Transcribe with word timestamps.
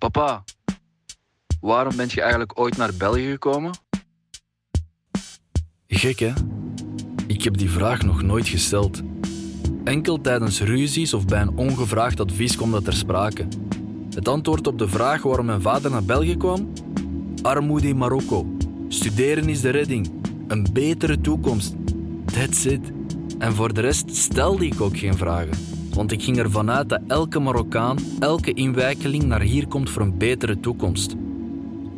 Papa, 0.00 0.44
waarom 1.60 1.96
bent 1.96 2.12
je 2.12 2.20
eigenlijk 2.20 2.58
ooit 2.58 2.76
naar 2.76 2.94
België 2.94 3.30
gekomen? 3.30 3.70
Gek, 5.86 6.18
hè? 6.18 6.32
Ik 7.26 7.44
heb 7.44 7.56
die 7.56 7.70
vraag 7.70 8.02
nog 8.02 8.22
nooit 8.22 8.48
gesteld. 8.48 9.02
Enkel 9.84 10.20
tijdens 10.20 10.60
ruzies 10.60 11.14
of 11.14 11.26
bij 11.26 11.40
een 11.40 11.56
ongevraagd 11.56 12.20
advies 12.20 12.56
komt 12.56 12.72
dat 12.72 12.84
ter 12.84 12.92
sprake. 12.92 13.46
Het 14.14 14.28
antwoord 14.28 14.66
op 14.66 14.78
de 14.78 14.88
vraag 14.88 15.22
waarom 15.22 15.46
mijn 15.46 15.62
vader 15.62 15.90
naar 15.90 16.04
België 16.04 16.36
kwam? 16.36 16.72
Armoede 17.42 17.88
in 17.88 17.96
Marokko. 17.96 18.46
Studeren 18.88 19.48
is 19.48 19.60
de 19.60 19.70
redding. 19.70 20.10
Een 20.48 20.66
betere 20.72 21.20
toekomst. 21.20 21.74
That's 22.24 22.64
it. 22.64 22.92
En 23.38 23.54
voor 23.54 23.74
de 23.74 23.80
rest 23.80 24.16
stelde 24.16 24.66
ik 24.66 24.80
ook 24.80 24.98
geen 24.98 25.16
vragen. 25.16 25.79
Want 25.94 26.12
ik 26.12 26.22
ging 26.22 26.38
ervan 26.38 26.70
uit 26.70 26.88
dat 26.88 27.00
elke 27.06 27.38
Marokkaan, 27.38 27.98
elke 28.18 28.52
inwijkeling 28.52 29.24
naar 29.24 29.40
hier 29.40 29.66
komt 29.66 29.90
voor 29.90 30.02
een 30.02 30.18
betere 30.18 30.60
toekomst. 30.60 31.14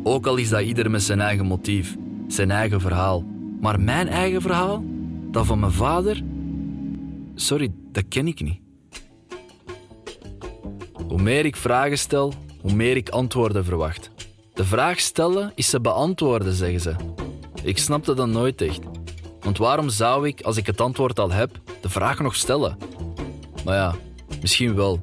Ook 0.03 0.27
al 0.27 0.35
is 0.35 0.49
dat 0.49 0.61
ieder 0.61 0.91
met 0.91 1.03
zijn 1.03 1.21
eigen 1.21 1.45
motief, 1.45 1.95
zijn 2.27 2.51
eigen 2.51 2.81
verhaal. 2.81 3.23
Maar 3.61 3.79
mijn 3.79 4.07
eigen 4.07 4.41
verhaal, 4.41 4.83
dat 5.31 5.45
van 5.45 5.59
mijn 5.59 5.71
vader, 5.71 6.21
sorry, 7.35 7.71
dat 7.91 8.03
ken 8.09 8.27
ik 8.27 8.41
niet. 8.41 8.59
Hoe 11.07 11.21
meer 11.21 11.45
ik 11.45 11.55
vragen 11.55 11.97
stel, 11.97 12.33
hoe 12.61 12.73
meer 12.73 12.95
ik 12.95 13.09
antwoorden 13.09 13.65
verwacht. 13.65 14.11
De 14.53 14.65
vraag 14.65 14.99
stellen 14.99 15.51
is 15.55 15.69
ze 15.69 15.81
beantwoorden, 15.81 16.53
zeggen 16.53 16.79
ze. 16.79 16.95
Ik 17.63 17.77
snapte 17.77 18.13
dat 18.13 18.27
nooit 18.27 18.61
echt. 18.61 18.79
Want 19.39 19.57
waarom 19.57 19.89
zou 19.89 20.27
ik, 20.27 20.41
als 20.41 20.57
ik 20.57 20.65
het 20.65 20.81
antwoord 20.81 21.19
al 21.19 21.31
heb, 21.31 21.59
de 21.81 21.89
vraag 21.89 22.19
nog 22.19 22.35
stellen? 22.35 22.77
Maar 23.65 23.75
ja, 23.75 23.95
misschien 24.41 24.75
wel. 24.75 25.01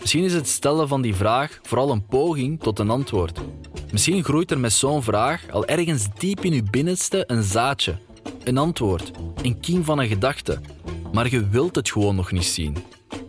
Misschien 0.00 0.24
is 0.24 0.34
het 0.34 0.48
stellen 0.48 0.88
van 0.88 1.02
die 1.02 1.14
vraag 1.14 1.58
vooral 1.62 1.90
een 1.90 2.06
poging 2.06 2.60
tot 2.60 2.78
een 2.78 2.90
antwoord. 2.90 3.40
Misschien 3.92 4.24
groeit 4.24 4.50
er 4.50 4.58
met 4.58 4.72
zo'n 4.72 5.02
vraag 5.02 5.50
al 5.50 5.66
ergens 5.66 6.06
diep 6.18 6.44
in 6.44 6.52
uw 6.52 6.70
binnenste 6.70 7.24
een 7.26 7.42
zaadje, 7.42 7.98
een 8.44 8.58
antwoord, 8.58 9.10
een 9.42 9.60
kiem 9.60 9.84
van 9.84 9.98
een 9.98 10.08
gedachte. 10.08 10.60
Maar 11.12 11.30
je 11.30 11.48
wilt 11.48 11.74
het 11.74 11.90
gewoon 11.90 12.14
nog 12.14 12.32
niet 12.32 12.44
zien. 12.44 12.76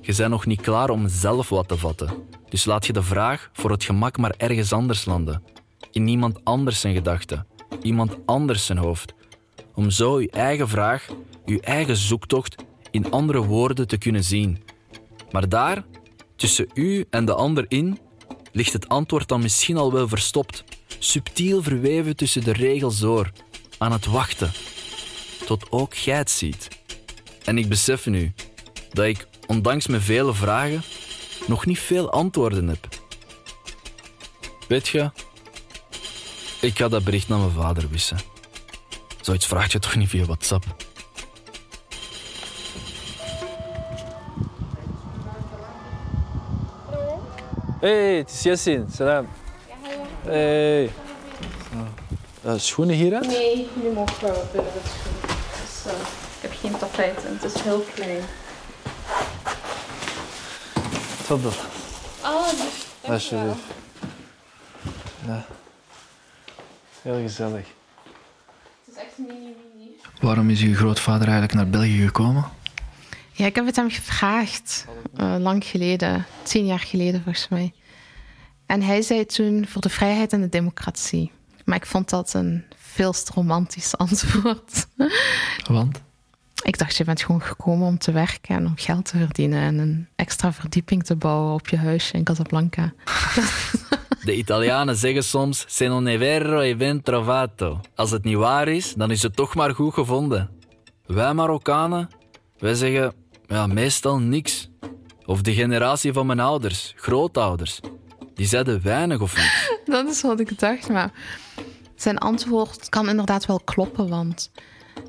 Je 0.01 0.15
bent 0.15 0.29
nog 0.29 0.45
niet 0.45 0.61
klaar 0.61 0.89
om 0.89 1.07
zelf 1.07 1.49
wat 1.49 1.67
te 1.67 1.77
vatten. 1.77 2.09
Dus 2.49 2.65
laat 2.65 2.85
je 2.85 2.93
de 2.93 3.03
vraag 3.03 3.49
voor 3.53 3.71
het 3.71 3.83
gemak 3.83 4.17
maar 4.17 4.33
ergens 4.37 4.73
anders 4.73 5.05
landen. 5.05 5.43
In 5.91 6.07
iemand 6.07 6.39
anders 6.43 6.79
zijn 6.79 6.93
gedachten, 6.93 7.47
iemand 7.81 8.17
anders 8.25 8.65
zijn 8.65 8.77
hoofd. 8.77 9.13
Om 9.75 9.89
zo 9.89 10.21
je 10.21 10.29
eigen 10.29 10.67
vraag, 10.67 11.07
je 11.45 11.61
eigen 11.61 11.95
zoektocht 11.95 12.55
in 12.93 13.11
andere 13.11 13.43
woorden 13.43 13.87
te 13.87 13.97
kunnen 13.97 14.23
zien. 14.23 14.63
Maar 15.31 15.49
daar, 15.49 15.83
tussen 16.35 16.69
u 16.73 17.05
en 17.09 17.25
de 17.25 17.33
ander 17.33 17.65
in, 17.67 17.99
ligt 18.51 18.73
het 18.73 18.89
antwoord 18.89 19.27
dan 19.27 19.41
misschien 19.41 19.77
al 19.77 19.93
wel 19.93 20.07
verstopt, 20.07 20.63
subtiel 20.99 21.63
verweven 21.63 22.15
tussen 22.15 22.43
de 22.43 22.53
regels 22.53 22.99
door, 22.99 23.31
aan 23.77 23.91
het 23.91 24.05
wachten, 24.05 24.51
tot 25.45 25.71
ook 25.71 25.95
gij 25.95 26.17
het 26.17 26.31
ziet. 26.31 26.67
En 27.45 27.57
ik 27.57 27.69
besef 27.69 28.05
nu 28.05 28.33
dat 28.91 29.05
ik, 29.05 29.27
ondanks 29.47 29.87
mijn 29.87 30.01
vele 30.01 30.33
vragen, 30.33 30.83
nog 31.47 31.65
niet 31.65 31.79
veel 31.79 32.11
antwoorden 32.11 32.67
heb. 32.67 32.87
Weet 34.67 34.87
je, 34.87 35.11
ik 36.61 36.77
ga 36.77 36.87
dat 36.87 37.03
bericht 37.03 37.27
naar 37.27 37.39
mijn 37.39 37.51
vader 37.51 37.89
wissen. 37.89 38.17
Zoiets 39.21 39.45
vraagt 39.45 39.71
je 39.71 39.79
toch 39.79 39.95
niet 39.95 40.09
via 40.09 40.25
WhatsApp? 40.25 40.92
Hey, 47.83 48.17
het 48.17 48.29
is 48.29 48.43
Jessin. 48.43 48.87
Salam. 48.95 49.27
Hey. 50.25 50.91
Uh, 52.45 52.53
schoenen 52.55 52.95
hier 52.95 53.13
uit? 53.13 53.27
Nee, 53.27 53.67
nu 53.73 53.91
mogen 53.91 54.33
we 54.33 54.43
binnen 54.51 54.71
de 54.73 54.79
schoen. 54.89 55.35
Dus, 55.61 55.93
uh, 55.93 55.99
ik 56.35 56.41
heb 56.41 56.53
geen 56.59 56.77
tapijt 56.77 57.25
en 57.25 57.39
het 57.39 57.55
is 57.55 57.61
heel 57.61 57.85
klein. 57.93 58.21
Tfaddel. 61.23 61.51
Oh, 62.23 62.49
dus, 62.49 62.85
Alsjeblieft. 63.01 63.59
Ja. 65.25 65.45
Heel 67.01 67.21
gezellig. 67.21 67.67
Het 68.85 68.95
is 68.95 69.01
echt 69.01 69.17
mini-mini. 69.17 69.91
Waarom 70.19 70.49
is 70.49 70.61
uw 70.61 70.75
grootvader 70.75 71.27
eigenlijk 71.27 71.53
naar 71.53 71.69
België 71.69 72.05
gekomen? 72.05 72.45
Ja, 73.31 73.45
ik 73.45 73.55
heb 73.55 73.65
het 73.65 73.75
hem 73.75 73.89
gevraagd. 73.89 74.85
Uh, 75.15 75.35
lang 75.39 75.65
geleden. 75.65 76.25
Tien 76.43 76.65
jaar 76.65 76.79
geleden 76.79 77.21
volgens 77.23 77.47
mij. 77.47 77.73
En 78.65 78.81
hij 78.81 79.01
zei 79.01 79.25
toen 79.25 79.67
voor 79.67 79.81
de 79.81 79.89
vrijheid 79.89 80.33
en 80.33 80.41
de 80.41 80.49
democratie. 80.49 81.31
Maar 81.65 81.75
ik 81.75 81.85
vond 81.85 82.09
dat 82.09 82.33
een 82.33 82.63
veel 82.75 83.11
te 83.11 83.31
romantisch 83.33 83.97
antwoord. 84.05 84.87
Want? 85.67 86.01
Ik 86.63 86.77
dacht, 86.77 86.95
je 86.95 87.03
bent 87.03 87.21
gewoon 87.23 87.41
gekomen 87.41 87.87
om 87.87 87.97
te 87.97 88.11
werken 88.11 88.55
en 88.55 88.65
om 88.65 88.73
geld 88.75 89.05
te 89.05 89.17
verdienen 89.17 89.61
en 89.61 89.77
een 89.77 90.07
extra 90.15 90.53
verdieping 90.53 91.03
te 91.03 91.15
bouwen 91.15 91.53
op 91.53 91.67
je 91.67 91.77
huisje 91.77 92.13
in 92.13 92.23
Casablanca. 92.23 92.93
De 94.23 94.35
Italianen 94.35 94.95
zeggen 94.95 95.23
soms: 95.23 95.65
Se 95.67 95.87
non 95.87 96.07
è 96.07 96.17
vero 96.17 96.59
è 96.61 96.75
ben 96.75 97.01
trovato. 97.01 97.79
Als 97.95 98.11
het 98.11 98.23
niet 98.23 98.37
waar 98.37 98.67
is, 98.67 98.93
dan 98.93 99.11
is 99.11 99.21
het 99.21 99.35
toch 99.35 99.55
maar 99.55 99.75
goed 99.75 99.93
gevonden. 99.93 100.49
Wij 101.05 101.33
Marokkanen, 101.33 102.09
wij 102.57 102.73
zeggen 102.73 103.13
ja, 103.47 103.67
meestal 103.67 104.19
niks. 104.19 104.69
Of 105.25 105.41
de 105.41 105.53
generatie 105.53 106.13
van 106.13 106.25
mijn 106.25 106.39
ouders, 106.39 106.93
grootouders. 106.95 107.79
Die 108.35 108.47
zeiden 108.47 108.81
weinig 108.83 109.21
of 109.21 109.35
niks. 109.35 109.77
Dat 109.85 110.09
is 110.09 110.21
wat 110.21 110.39
ik 110.39 110.59
dacht, 110.59 110.89
maar 110.89 111.11
zijn 111.95 112.17
antwoord 112.17 112.89
kan 112.89 113.09
inderdaad 113.09 113.45
wel 113.45 113.59
kloppen, 113.59 114.09
want 114.09 114.51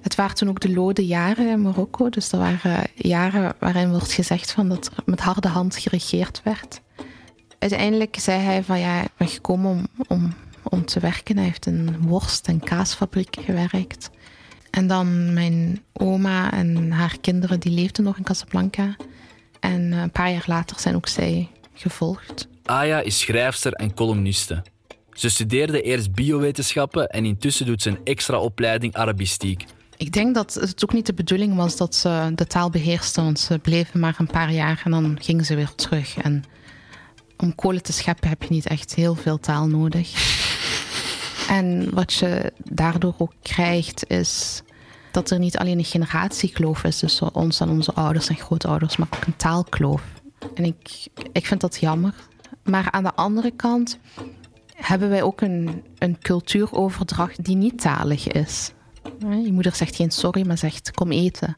het 0.00 0.14
waren 0.14 0.36
toen 0.36 0.48
ook 0.48 0.60
de 0.60 0.72
lode 0.72 1.06
jaren 1.06 1.48
in 1.48 1.62
Marokko. 1.62 2.08
Dus 2.08 2.32
er 2.32 2.38
waren 2.38 2.86
jaren 2.94 3.54
waarin 3.58 3.90
wordt 3.90 4.12
gezegd 4.12 4.52
van 4.52 4.68
dat 4.68 4.90
er 4.96 5.02
met 5.04 5.20
harde 5.20 5.48
hand 5.48 5.76
geregeerd 5.76 6.40
werd. 6.44 6.80
Uiteindelijk 7.58 8.16
zei 8.18 8.40
hij 8.40 8.62
van 8.62 8.78
ja, 8.78 9.02
ik 9.02 9.12
ben 9.16 9.28
gekomen 9.28 9.70
om, 9.70 9.86
om, 10.08 10.34
om 10.62 10.84
te 10.84 11.00
werken. 11.00 11.36
Hij 11.36 11.44
heeft 11.44 11.66
in 11.66 11.74
een 11.74 12.02
worst- 12.02 12.48
en 12.48 12.60
kaasfabriek 12.60 13.36
gewerkt. 13.40 14.10
En 14.70 14.86
dan 14.86 15.32
mijn 15.32 15.82
oma 15.92 16.52
en 16.52 16.90
haar 16.92 17.16
kinderen, 17.20 17.60
die 17.60 17.72
leefden 17.72 18.04
nog 18.04 18.16
in 18.16 18.24
Casablanca. 18.24 18.96
En 19.64 19.92
een 19.92 20.10
paar 20.10 20.30
jaar 20.30 20.44
later 20.46 20.80
zijn 20.80 20.94
ook 20.94 21.08
zij 21.08 21.48
gevolgd. 21.74 22.48
Aya 22.64 23.00
is 23.00 23.18
schrijfster 23.18 23.72
en 23.72 23.94
columniste. 23.94 24.62
Ze 25.12 25.28
studeerde 25.28 25.82
eerst 25.82 26.12
biowetenschappen 26.12 27.08
en 27.08 27.24
intussen 27.24 27.66
doet 27.66 27.82
ze 27.82 27.88
een 27.90 28.00
extra 28.04 28.38
opleiding 28.38 28.94
Arabistiek. 28.94 29.64
Ik 29.96 30.12
denk 30.12 30.34
dat 30.34 30.54
het 30.54 30.84
ook 30.84 30.92
niet 30.92 31.06
de 31.06 31.14
bedoeling 31.14 31.56
was 31.56 31.76
dat 31.76 31.94
ze 31.94 32.32
de 32.34 32.46
taal 32.46 32.70
beheersten, 32.70 33.24
want 33.24 33.40
ze 33.40 33.58
bleven 33.58 34.00
maar 34.00 34.14
een 34.18 34.26
paar 34.26 34.52
jaar 34.52 34.80
en 34.84 34.90
dan 34.90 35.18
gingen 35.20 35.44
ze 35.44 35.54
weer 35.54 35.74
terug. 35.74 36.16
En 36.16 36.44
om 37.36 37.54
kolen 37.54 37.82
te 37.82 37.92
scheppen 37.92 38.28
heb 38.28 38.42
je 38.42 38.50
niet 38.50 38.66
echt 38.66 38.94
heel 38.94 39.14
veel 39.14 39.38
taal 39.38 39.66
nodig. 39.66 40.10
En 41.48 41.94
wat 41.94 42.12
je 42.12 42.52
daardoor 42.70 43.14
ook 43.18 43.32
krijgt, 43.42 44.10
is 44.10 44.62
dat 45.14 45.30
er 45.30 45.38
niet 45.38 45.58
alleen 45.58 45.78
een 45.78 45.84
generatiekloof 45.84 46.84
is 46.84 46.98
tussen 46.98 47.34
ons 47.34 47.60
en 47.60 47.68
onze 47.68 47.92
ouders 47.92 48.28
en 48.28 48.36
grootouders, 48.36 48.96
maar 48.96 49.08
ook 49.14 49.26
een 49.26 49.36
taalkloof. 49.36 50.02
En 50.54 50.64
ik, 50.64 51.06
ik 51.32 51.46
vind 51.46 51.60
dat 51.60 51.80
jammer. 51.80 52.14
Maar 52.64 52.90
aan 52.90 53.02
de 53.02 53.14
andere 53.14 53.50
kant 53.50 53.98
hebben 54.74 55.08
wij 55.08 55.22
ook 55.22 55.40
een, 55.40 55.84
een 55.98 56.18
cultuuroverdracht 56.18 57.44
die 57.44 57.56
niet 57.56 57.80
talig 57.80 58.28
is. 58.28 58.72
Je 59.18 59.52
moeder 59.52 59.74
zegt 59.74 59.96
geen 59.96 60.10
sorry, 60.10 60.46
maar 60.46 60.58
zegt 60.58 60.90
kom 60.90 61.12
eten. 61.12 61.56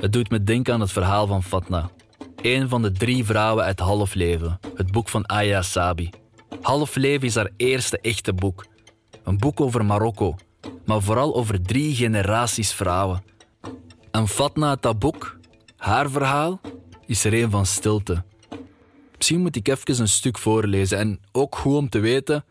Het 0.00 0.12
doet 0.12 0.30
me 0.30 0.42
denken 0.42 0.74
aan 0.74 0.80
het 0.80 0.92
verhaal 0.92 1.26
van 1.26 1.42
Fatna. 1.42 1.90
Een 2.36 2.68
van 2.68 2.82
de 2.82 2.92
drie 2.92 3.24
vrouwen 3.24 3.64
uit 3.64 3.78
Halfleven, 3.78 4.58
het 4.74 4.92
boek 4.92 5.08
van 5.08 5.26
Aya 5.26 5.62
Sabi. 5.62 6.10
Halfleven 6.60 7.26
is 7.26 7.34
haar 7.34 7.50
eerste 7.56 7.98
echte 8.00 8.32
boek. 8.32 8.66
Een 9.24 9.38
boek 9.38 9.60
over 9.60 9.84
Marokko, 9.84 10.36
maar 10.84 11.02
vooral 11.02 11.34
over 11.34 11.62
drie 11.62 11.94
generaties 11.94 12.72
vrouwen. 12.72 13.22
En 14.10 14.28
Fatna, 14.28 14.76
dat 14.80 14.98
boek, 14.98 15.36
haar 15.76 16.10
verhaal, 16.10 16.60
is 17.06 17.24
er 17.24 17.34
een 17.34 17.50
van 17.50 17.66
stilte. 17.66 18.24
Misschien 19.16 19.40
moet 19.40 19.56
ik 19.56 19.68
even 19.68 20.00
een 20.00 20.08
stuk 20.08 20.38
voorlezen 20.38 20.98
en 20.98 21.20
ook 21.32 21.56
goed 21.56 21.76
om 21.76 21.88
te 21.88 21.98
weten, 21.98 22.44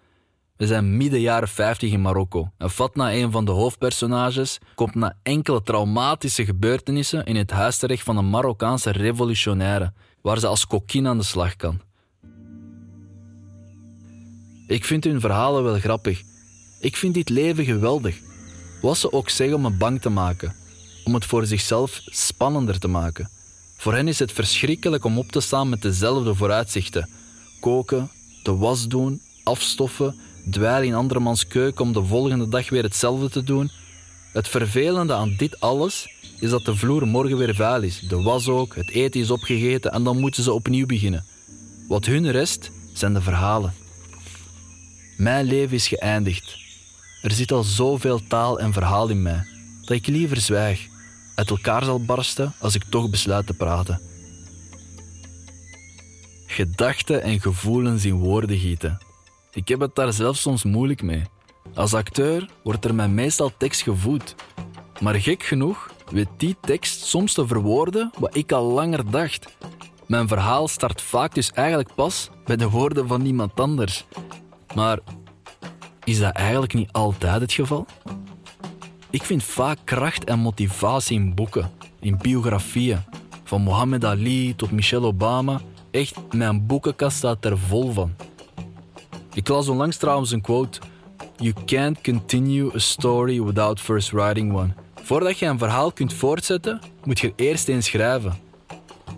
we 0.62 0.68
zijn 0.68 0.98
midden 0.98 1.20
jaren 1.20 1.48
50 1.48 1.92
in 1.92 2.02
Marokko. 2.02 2.52
En 2.58 2.70
Fatna, 2.70 3.14
een 3.14 3.32
van 3.32 3.46
de 3.46 3.52
hoofdpersonages, 3.52 4.58
komt 4.76 4.96
na 4.96 5.18
enkele 5.24 5.64
traumatische 5.64 6.46
gebeurtenissen 6.46 7.26
in 7.26 7.36
het 7.36 7.52
huis 7.52 7.78
terecht 7.78 8.04
van 8.04 8.18
een 8.18 8.30
Marokkaanse 8.30 8.92
revolutionaire, 8.92 9.94
waar 10.22 10.40
ze 10.40 10.48
als 10.48 10.68
kokkin 10.68 11.08
aan 11.08 11.18
de 11.18 11.24
slag 11.24 11.56
kan. 11.56 11.82
Ik 14.68 14.86
vind 14.86 15.04
hun 15.04 15.20
verhalen 15.20 15.64
wel 15.64 15.80
grappig. 15.80 16.22
Ik 16.82 16.98
vind 16.98 17.14
dit 17.14 17.30
leven 17.30 17.66
geweldig. 17.66 18.20
Wat 18.82 18.98
ze 18.98 19.12
ook 19.12 19.30
zeggen 19.30 19.56
om 19.56 19.62
me 19.62 19.70
bang 19.70 20.02
te 20.02 20.10
maken, 20.10 20.56
om 21.04 21.14
het 21.14 21.26
voor 21.26 21.46
zichzelf 21.46 22.02
spannender 22.06 22.80
te 22.80 22.88
maken. 22.88 23.30
Voor 23.78 23.94
hen 23.94 24.08
is 24.08 24.20
het 24.20 24.32
verschrikkelijk 24.32 25.04
om 25.06 25.18
op 25.18 25.32
te 25.32 25.40
staan 25.40 25.70
met 25.70 25.82
dezelfde 25.82 26.36
vooruitzichten, 26.36 27.10
koken, 27.60 28.12
de 28.44 28.56
was 28.56 28.88
doen, 28.88 29.22
afstoffen, 29.44 30.20
dweilen 30.50 30.88
in 30.88 30.94
andermans 30.94 31.48
keuken 31.48 31.86
om 31.86 31.94
de 31.94 32.04
volgende 32.04 32.48
dag 32.48 32.70
weer 32.70 32.84
hetzelfde 32.84 33.30
te 33.30 33.44
doen. 33.44 33.72
Het 34.34 34.48
vervelende 34.48 35.14
aan 35.14 35.36
dit 35.38 35.60
alles 35.60 36.14
is 36.40 36.50
dat 36.50 36.66
de 36.66 36.76
vloer 36.76 37.08
morgen 37.08 37.38
weer 37.38 37.56
vuil 37.56 37.82
is. 37.82 38.00
De 38.00 38.22
was 38.22 38.48
ook, 38.48 38.76
het 38.76 38.90
eten 38.90 39.22
is 39.22 39.32
opgegeten 39.32 39.92
en 39.92 40.04
dan 40.04 40.20
moeten 40.20 40.44
ze 40.44 40.54
opnieuw 40.54 40.86
beginnen. 40.86 41.26
Wat 41.88 42.06
hun 42.06 42.32
rest 42.32 42.72
zijn 42.94 43.14
de 43.14 43.22
verhalen. 43.22 43.74
Mijn 45.18 45.46
leven 45.46 45.76
is 45.76 45.88
geëindigd. 45.88 46.61
Er 47.22 47.32
zit 47.32 47.52
al 47.52 47.64
zoveel 47.64 48.28
taal 48.28 48.60
en 48.60 48.74
verhaal 48.74 49.10
in 49.10 49.22
mij 49.22 49.44
dat 49.82 49.98
ik 49.98 50.08
liever 50.08 50.38
zwijg, 50.38 50.88
uit 51.36 51.50
elkaar 51.50 51.84
zal 51.84 52.06
barsten 52.06 52.54
als 52.60 52.76
ik 52.76 52.84
toch 52.84 53.10
besluit 53.10 53.48
te 53.48 53.54
praten. 53.54 54.02
Gedachten 56.46 57.22
en 57.22 57.40
gevoelens 57.40 58.06
in 58.06 58.14
woorden 58.14 58.58
gieten. 58.58 58.98
Ik 59.52 59.68
heb 59.68 59.80
het 59.80 59.96
daar 59.96 60.14
zelf 60.14 60.38
soms 60.38 60.64
moeilijk 60.64 61.02
mee. 61.02 61.24
Als 61.74 61.94
acteur 61.94 62.50
wordt 62.64 62.86
er 62.86 62.96
mij 62.96 63.08
meestal 63.08 63.52
tekst 63.58 63.82
gevoed. 63.82 64.36
Maar 65.00 65.16
gek 65.16 65.44
genoeg 65.44 65.92
weet 66.12 66.30
die 66.38 66.56
tekst 66.62 67.06
soms 67.06 67.34
te 67.34 67.48
verwoorden 67.48 68.12
wat 68.20 68.36
ik 68.36 68.52
al 68.52 68.72
langer 68.72 69.12
dacht. 69.12 69.56
Mijn 70.08 70.28
verhaal 70.28 70.68
start 70.68 71.02
vaak 71.02 71.34
dus 71.34 71.52
eigenlijk 71.52 71.96
pas 71.96 72.30
bij 72.46 72.56
de 72.56 72.70
woorden 72.70 73.08
van 73.08 73.26
iemand 73.26 73.60
anders. 73.60 74.06
Maar 74.76 75.00
is 76.04 76.20
dat 76.20 76.32
eigenlijk 76.32 76.74
niet 76.74 76.92
altijd 76.92 77.42
het 77.42 77.54
geval? 77.54 77.86
Ik 79.10 79.24
vind 79.24 79.44
vaak 79.44 79.78
kracht 79.84 80.24
en 80.24 80.40
motivatie 80.40 81.20
in 81.20 81.36
boeken, 81.36 81.72
in 82.00 82.18
biografieën. 82.18 83.00
Van 83.44 83.64
Muhammad 83.64 84.06
Ali 84.06 84.56
tot 84.56 84.72
Michelle 84.72 85.06
Obama. 85.06 85.62
Echt, 85.92 86.16
mijn 86.34 86.66
boekenkast 86.66 87.18
staat 87.18 87.46
er 87.46 87.58
vol 87.58 87.92
van. 87.92 88.14
Ik 89.34 89.48
las 89.48 89.70
onlangs 89.70 89.98
trouwens 89.98 90.32
een 90.32 90.42
quote. 90.42 90.80
You 91.38 91.54
can't 91.66 92.02
continue 92.02 92.76
a 92.76 92.80
story 92.80 93.44
without 93.44 93.80
first 93.80 94.12
writing 94.12 94.54
one. 94.54 94.74
Voordat 95.04 95.40
je 95.40 95.46
een 95.46 95.58
verhaal 95.58 95.92
kunt 95.92 96.14
voortzetten, 96.14 96.80
moet 97.04 97.20
je 97.20 97.34
eerst 97.36 97.68
eens 97.68 97.86
schrijven. 97.86 98.34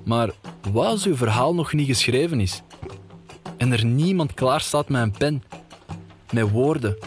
Maar 0.05 0.29
wat 0.71 0.85
als 0.85 1.05
uw 1.05 1.15
verhaal 1.15 1.53
nog 1.53 1.73
niet 1.73 1.87
geschreven 1.87 2.39
is? 2.39 2.61
En 3.57 3.71
er 3.71 3.85
niemand 3.85 4.33
klaar 4.33 4.61
staat 4.61 4.89
met 4.89 5.01
een 5.01 5.11
pen, 5.11 5.43
met 6.33 6.49
woorden, 6.49 6.97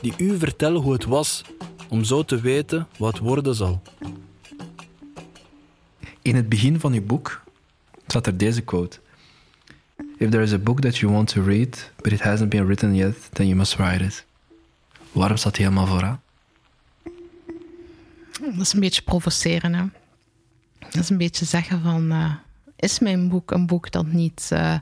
die 0.00 0.14
u 0.16 0.38
vertellen 0.38 0.80
hoe 0.80 0.92
het 0.92 1.04
was, 1.04 1.42
om 1.88 2.04
zo 2.04 2.22
te 2.24 2.40
weten 2.40 2.88
wat 2.98 3.18
worden 3.18 3.54
zal. 3.54 3.82
In 6.22 6.36
het 6.36 6.48
begin 6.48 6.80
van 6.80 6.92
uw 6.92 7.02
boek 7.02 7.42
staat 8.06 8.26
er 8.26 8.36
deze 8.36 8.60
quote. 8.60 8.98
If 10.16 10.30
there 10.30 10.42
is 10.42 10.52
a 10.52 10.58
book 10.58 10.80
that 10.80 10.98
you 10.98 11.12
want 11.12 11.28
to 11.28 11.42
read, 11.42 11.90
but 11.96 12.12
it 12.12 12.20
hasn't 12.20 12.50
been 12.50 12.66
written 12.66 12.94
yet, 12.94 13.28
then 13.32 13.46
you 13.46 13.58
must 13.58 13.76
write 13.76 14.04
it. 14.04 14.24
Waarom 15.12 15.36
staat 15.36 15.54
die 15.54 15.64
helemaal 15.64 15.86
vooraan? 15.86 16.20
Dat 18.40 18.60
is 18.60 18.72
een 18.72 18.80
beetje 18.80 19.02
provoceren. 19.02 19.74
Hè? 19.74 19.84
Dat 20.78 20.94
is 20.94 21.08
een 21.08 21.18
beetje 21.18 21.44
zeggen 21.44 21.82
van... 21.82 22.10
eh, 22.10 22.34
is 22.76 22.98
mijn 22.98 23.28
boek 23.28 23.50
een 23.50 23.66
boek 23.66 23.90
dat 23.90 24.06
niet... 24.06 24.48
eh, 24.52 24.74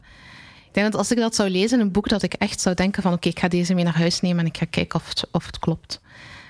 denk 0.76 0.92
dat 0.92 1.00
als 1.00 1.10
ik 1.10 1.18
dat 1.18 1.34
zou 1.34 1.50
lezen, 1.50 1.80
een 1.80 1.92
boek 1.92 2.08
dat 2.08 2.22
ik 2.22 2.32
echt 2.32 2.60
zou 2.60 2.74
denken 2.74 3.02
van... 3.02 3.12
Oké, 3.12 3.28
ik 3.28 3.38
ga 3.38 3.48
deze 3.48 3.74
mee 3.74 3.84
naar 3.84 3.96
huis 3.96 4.20
nemen 4.20 4.38
en 4.38 4.46
ik 4.46 4.56
ga 4.56 4.66
kijken 4.70 5.00
of 5.00 5.08
het, 5.08 5.28
of 5.30 5.46
het 5.46 5.58
klopt. 5.58 6.00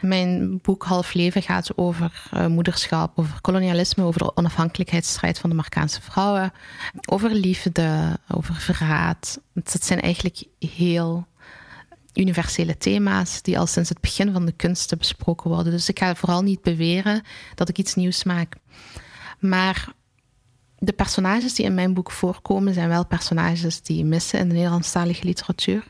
Mijn 0.00 0.58
boek 0.62 0.84
Half 0.84 1.12
Leven 1.12 1.42
gaat 1.42 1.76
over 1.76 2.28
eh, 2.30 2.46
moederschap, 2.46 3.18
over 3.18 3.40
kolonialisme, 3.40 4.04
over 4.04 4.20
de 4.20 4.36
onafhankelijkheidsstrijd 4.36 5.38
van 5.38 5.50
de 5.50 5.56
Marokkaanse 5.56 6.02
vrouwen, 6.02 6.52
over 7.04 7.30
liefde, 7.30 8.18
over 8.28 8.54
verraad. 8.54 9.40
Het 9.54 9.84
zijn 9.84 10.00
eigenlijk 10.00 10.44
heel 10.58 11.26
universele 12.14 12.76
thema's 12.76 13.42
die 13.42 13.58
al 13.58 13.66
sinds 13.66 13.88
het 13.88 14.00
begin 14.00 14.32
van 14.32 14.46
de 14.46 14.52
kunsten 14.52 14.98
besproken 14.98 15.50
worden. 15.50 15.72
Dus 15.72 15.88
ik 15.88 15.98
ga 15.98 16.14
vooral 16.14 16.42
niet 16.42 16.62
beweren 16.62 17.22
dat 17.54 17.68
ik 17.68 17.78
iets 17.78 17.94
nieuws 17.94 18.24
maak. 18.24 18.54
Maar 19.38 19.94
de 20.78 20.92
personages 20.92 21.54
die 21.54 21.64
in 21.64 21.74
mijn 21.74 21.94
boek 21.94 22.10
voorkomen 22.10 22.74
zijn 22.74 22.88
wel 22.88 23.06
personages 23.06 23.82
die 23.82 24.04
missen 24.04 24.38
in 24.38 24.48
de 24.48 24.54
Nederlandstalige 24.54 25.24
literatuur. 25.24 25.84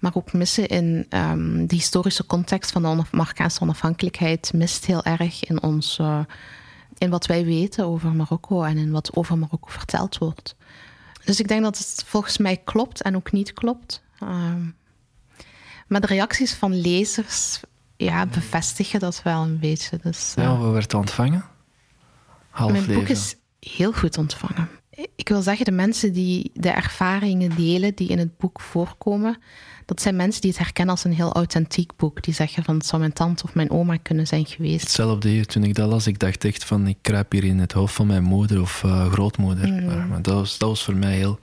Maar 0.00 0.14
ook 0.14 0.32
missen 0.32 0.68
in 0.68 1.06
ehm, 1.08 1.66
de 1.66 1.74
historische 1.74 2.26
context 2.26 2.70
van 2.72 2.82
de 2.82 2.88
onaf- 2.88 3.12
Marokkaanse 3.12 3.60
onafhankelijkheid. 3.60 4.52
Mist 4.54 4.84
heel 4.86 5.04
erg 5.04 5.44
in, 5.44 5.62
ons, 5.62 5.98
eh, 5.98 6.18
in 6.98 7.10
wat 7.10 7.26
wij 7.26 7.44
weten 7.44 7.84
over 7.86 8.12
Marokko 8.12 8.62
en 8.62 8.76
in 8.76 8.90
wat 8.90 9.16
over 9.16 9.38
Marokko 9.38 9.68
verteld 9.70 10.18
wordt. 10.18 10.56
Dus 11.24 11.40
ik 11.40 11.48
denk 11.48 11.62
dat 11.62 11.78
het 11.78 12.02
volgens 12.06 12.38
mij 12.38 12.56
klopt 12.56 13.02
en 13.02 13.16
ook 13.16 13.32
niet 13.32 13.52
klopt. 13.52 14.02
Ehm, 14.18 14.62
maar 15.86 16.00
de 16.00 16.06
reacties 16.06 16.52
van 16.54 16.80
lezers 16.80 17.60
ja, 17.96 18.26
bevestigen 18.26 19.00
dat 19.00 19.22
wel 19.22 19.42
een 19.42 19.58
beetje. 19.58 19.98
Dus, 20.02 20.34
eh, 20.36 20.44
Ja, 20.44 20.56
hoe 20.56 20.70
werd 20.72 20.82
het 20.84 20.94
ontvangen? 20.94 21.44
Half 22.50 22.70
mijn 22.72 22.82
leven. 22.84 23.00
boek 23.00 23.08
is 23.10 23.36
heel 23.70 23.92
goed 23.92 24.18
ontvangen. 24.18 24.68
Ik 25.16 25.28
wil 25.28 25.42
zeggen, 25.42 25.64
de 25.64 25.70
mensen 25.70 26.12
die 26.12 26.50
de 26.54 26.68
ervaringen 26.68 27.56
delen 27.56 27.94
die 27.94 28.08
in 28.08 28.18
het 28.18 28.38
boek 28.38 28.60
voorkomen, 28.60 29.38
dat 29.84 30.00
zijn 30.00 30.16
mensen 30.16 30.40
die 30.40 30.50
het 30.50 30.58
herkennen 30.58 30.94
als 30.94 31.04
een 31.04 31.12
heel 31.12 31.32
authentiek 31.32 31.96
boek. 31.96 32.22
Die 32.22 32.34
zeggen 32.34 32.64
van 32.64 32.74
het 32.74 32.86
zou 32.86 33.00
mijn 33.00 33.12
tante 33.12 33.44
of 33.44 33.54
mijn 33.54 33.70
oma 33.70 33.96
kunnen 33.96 34.26
zijn 34.26 34.46
geweest. 34.46 34.80
Hetzelfde 34.80 35.28
hier, 35.28 35.46
toen 35.46 35.64
ik 35.64 35.74
dat 35.74 35.88
las, 35.88 36.06
ik 36.06 36.18
dacht 36.18 36.44
echt 36.44 36.64
van 36.64 36.86
ik 36.86 36.98
kruip 37.00 37.32
hier 37.32 37.44
in 37.44 37.58
het 37.58 37.72
hoofd 37.72 37.94
van 37.94 38.06
mijn 38.06 38.22
moeder 38.22 38.60
of 38.60 38.84
eh, 38.84 39.12
grootmoeder. 39.12 39.68
Mm. 39.68 39.84
Maar, 39.84 40.06
maar 40.06 40.22
dat, 40.22 40.34
was, 40.34 40.58
dat 40.58 40.68
was 40.68 40.84
voor 40.84 40.96
mij 40.96 41.16
heel 41.16 41.38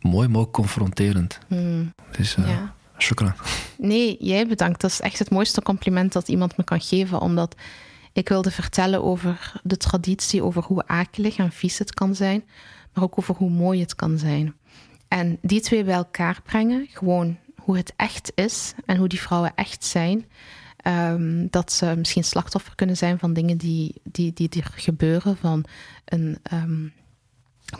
mooi, 0.00 0.28
maar 0.28 0.40
ook 0.40 0.52
confronterend. 0.52 1.38
Hmm, 1.48 1.94
Dus 2.16 2.36
uh, 2.36 2.48
ja. 2.48 2.74
shukran. 2.98 3.34
Nee, 3.78 4.16
jij 4.20 4.46
bedankt. 4.46 4.80
Dat 4.80 4.90
is 4.90 5.00
echt 5.00 5.18
het 5.18 5.30
mooiste 5.30 5.62
compliment 5.62 6.12
dat 6.12 6.28
iemand 6.28 6.56
me 6.56 6.64
kan 6.64 6.80
geven, 6.80 7.20
omdat 7.20 7.54
ik 8.12 8.28
wilde 8.28 8.50
vertellen 8.50 9.02
over 9.04 9.52
de 9.62 9.76
traditie, 9.76 10.42
over 10.42 10.62
hoe 10.62 10.86
akelig 10.86 11.36
en 11.36 11.52
vies 11.52 11.78
het 11.78 11.94
kan 11.94 12.14
zijn, 12.14 12.44
maar 12.92 13.04
ook 13.04 13.18
over 13.18 13.34
hoe 13.34 13.50
mooi 13.50 13.80
het 13.80 13.94
kan 13.94 14.18
zijn. 14.18 14.54
En 15.08 15.38
die 15.42 15.60
twee 15.60 15.84
bij 15.84 15.94
elkaar 15.94 16.40
brengen, 16.42 16.86
gewoon 16.90 17.38
hoe 17.56 17.76
het 17.76 17.92
echt 17.96 18.32
is 18.34 18.74
en 18.86 18.96
hoe 18.96 19.08
die 19.08 19.20
vrouwen 19.20 19.52
echt 19.54 19.84
zijn. 19.84 20.26
Ehm, 20.76 21.46
dat 21.50 21.72
ze 21.72 21.94
misschien 21.96 22.24
slachtoffer 22.24 22.74
kunnen 22.74 22.96
zijn 22.96 23.18
van 23.18 23.32
dingen 23.32 23.56
die, 23.56 24.00
die, 24.02 24.32
die 24.32 24.48
er 24.50 24.72
gebeuren, 24.74 25.36
van 25.36 25.64
een 26.04 26.38
ehm, 26.42 26.88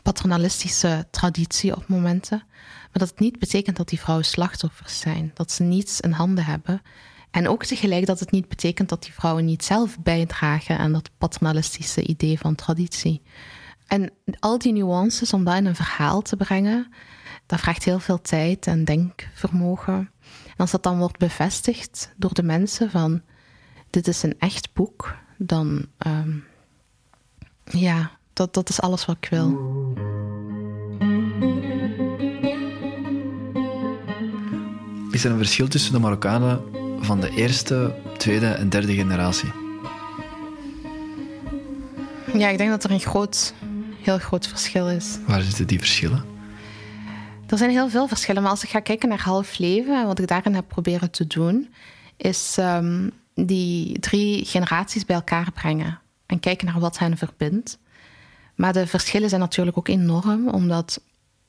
paternalistische 0.03 1.06
traditie 1.11 1.77
op 1.77 1.89
momenten. 1.89 2.43
Maar 2.58 2.89
dat 2.93 3.08
het 3.08 3.19
niet 3.19 3.39
betekent 3.39 3.77
dat 3.77 3.89
die 3.89 4.01
vrouwen 4.01 4.27
slachtoffers 4.27 5.01
zijn, 5.01 5.31
dat 5.34 5.53
ze 5.53 5.63
niets 5.63 6.01
in 6.01 6.13
handen 6.13 6.44
hebben. 6.44 6.82
En 7.31 7.49
ook 7.49 7.65
tegelijk 7.65 8.06
dat 8.06 8.20
het 8.20 8.31
niet 8.31 8.49
betekent 8.49 8.89
dat 8.89 9.03
die 9.03 9.13
vrouwen 9.13 9.44
niet 9.44 9.65
zelf 9.65 9.99
bijdragen 9.99 10.79
aan 10.79 10.93
dat 10.93 11.10
paternalistische 11.19 12.03
idee 12.03 12.39
van 12.39 12.55
traditie. 12.55 13.22
En 13.87 14.10
al 14.39 14.58
die 14.58 14.72
nuances 14.72 15.32
om 15.32 15.44
dat 15.44 15.56
in 15.56 15.67
een 15.67 15.77
verhaal 15.77 16.22
te 16.22 16.37
brengen, 16.37 16.93
dat 17.46 17.60
vraagt 17.60 17.84
heel 17.84 17.99
veel 17.99 18.20
tijd 18.20 18.67
en 18.67 18.84
denkvermogen. 18.84 20.10
En 20.46 20.56
als 20.56 20.70
dat 20.70 20.82
dan 20.82 20.99
wordt 20.99 21.19
bevestigd 21.19 22.13
door 22.17 22.34
de 22.34 22.43
mensen 22.43 22.91
van 22.91 23.22
dit 23.91 24.08
is 24.08 24.22
een 24.22 24.39
echt 24.39 24.72
boek, 24.72 25.17
dan 25.39 25.87
ehm, 25.99 26.37
ja, 27.65 28.10
dat, 28.32 28.55
dat 28.55 28.69
is 28.69 28.81
alles 28.81 29.05
wat 29.05 29.17
ik 29.20 29.29
wil. 29.31 29.49
Is 35.10 35.25
er 35.25 35.31
een 35.31 35.37
verschil 35.37 35.69
tussen 35.69 35.93
de 35.93 35.99
Marokkanen 35.99 36.80
van 37.01 37.21
de 37.21 37.31
eerste, 37.31 37.95
tweede 38.17 38.47
en 38.47 38.69
derde 38.69 38.95
generatie? 38.95 39.53
Ja, 42.35 42.49
ik 42.49 42.59
denk 42.59 42.71
dat 42.71 42.85
er 42.85 42.91
een 42.91 43.01
groot, 43.01 43.55
heel 44.03 44.19
groot 44.19 44.47
verschil 44.47 44.89
is. 44.89 45.19
Waar 45.27 45.43
zitten 45.43 45.67
die 45.67 45.79
verschillen? 45.79 46.25
Er 47.47 47.59
zijn 47.59 47.71
heel 47.71 47.89
veel 47.89 48.09
verschillen, 48.09 48.43
maar 48.43 48.51
als 48.51 48.63
ik 48.63 48.71
ga 48.71 48.81
kijken 48.81 49.09
naar 49.09 49.23
half 49.23 49.59
leven 49.59 50.01
en 50.01 50.07
wat 50.07 50.19
ik 50.19 50.27
daarin 50.27 50.55
heb 50.55 50.69
proberen 50.69 51.11
te 51.11 51.27
doen, 51.27 51.69
is 52.17 52.57
ehm, 52.59 53.09
die 53.35 53.99
drie 53.99 54.45
generaties 54.45 55.05
bij 55.05 55.17
elkaar 55.17 55.53
brengen 55.53 56.01
en 56.27 56.41
kijken 56.41 56.67
naar 56.67 56.81
wat 56.81 56.99
hen 56.99 57.17
verbindt. 57.17 57.79
Maar 58.55 58.73
de 58.73 58.87
verschillen 58.87 59.29
zijn 59.29 59.41
natuurlijk 59.41 59.79
ook 59.79 59.89
enorm, 59.89 60.49
omdat 60.49 61.03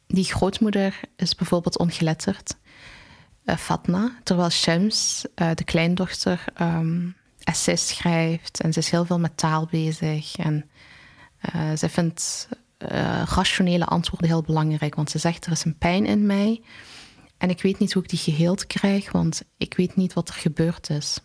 die 0.07 0.23
grootmoeder 0.23 0.99
is 1.15 1.35
bijvoorbeeld 1.35 1.77
ongeletterd, 1.77 2.55
Fatma, 3.45 4.19
terwijl 4.23 4.49
Shams, 4.49 5.25
eh, 5.35 5.49
de 5.53 5.63
kleindochter, 5.63 6.43
essays 7.43 7.87
schrijft 7.87 8.61
en 8.61 8.73
ze 8.73 8.79
is 8.79 8.89
heel 8.89 9.05
veel 9.05 9.19
met 9.19 9.37
taal 9.37 9.67
bezig. 9.71 10.35
En 10.35 10.69
eh, 11.39 11.71
ze 11.77 11.89
vindt 11.89 12.49
rationele 13.25 13.85
antwoorden 13.85 14.27
heel 14.27 14.41
belangrijk, 14.41 14.95
want 14.95 15.09
ze 15.09 15.17
zegt 15.17 15.45
er 15.45 15.51
is 15.51 15.65
een 15.65 15.77
pijn 15.77 16.05
in 16.05 16.25
mij 16.25 16.61
en 17.41 17.49
ik 17.49 17.61
weet 17.61 17.79
niet 17.79 17.93
hoe 17.93 18.03
ik 18.03 18.09
die 18.09 18.19
geheeld 18.19 18.67
krijg, 18.67 19.11
want 19.11 19.43
ik 19.57 19.73
weet 19.73 19.95
niet 19.95 20.13
wat 20.13 20.29
er 20.29 20.35
gebeurd 20.35 20.89
is. 20.89 21.19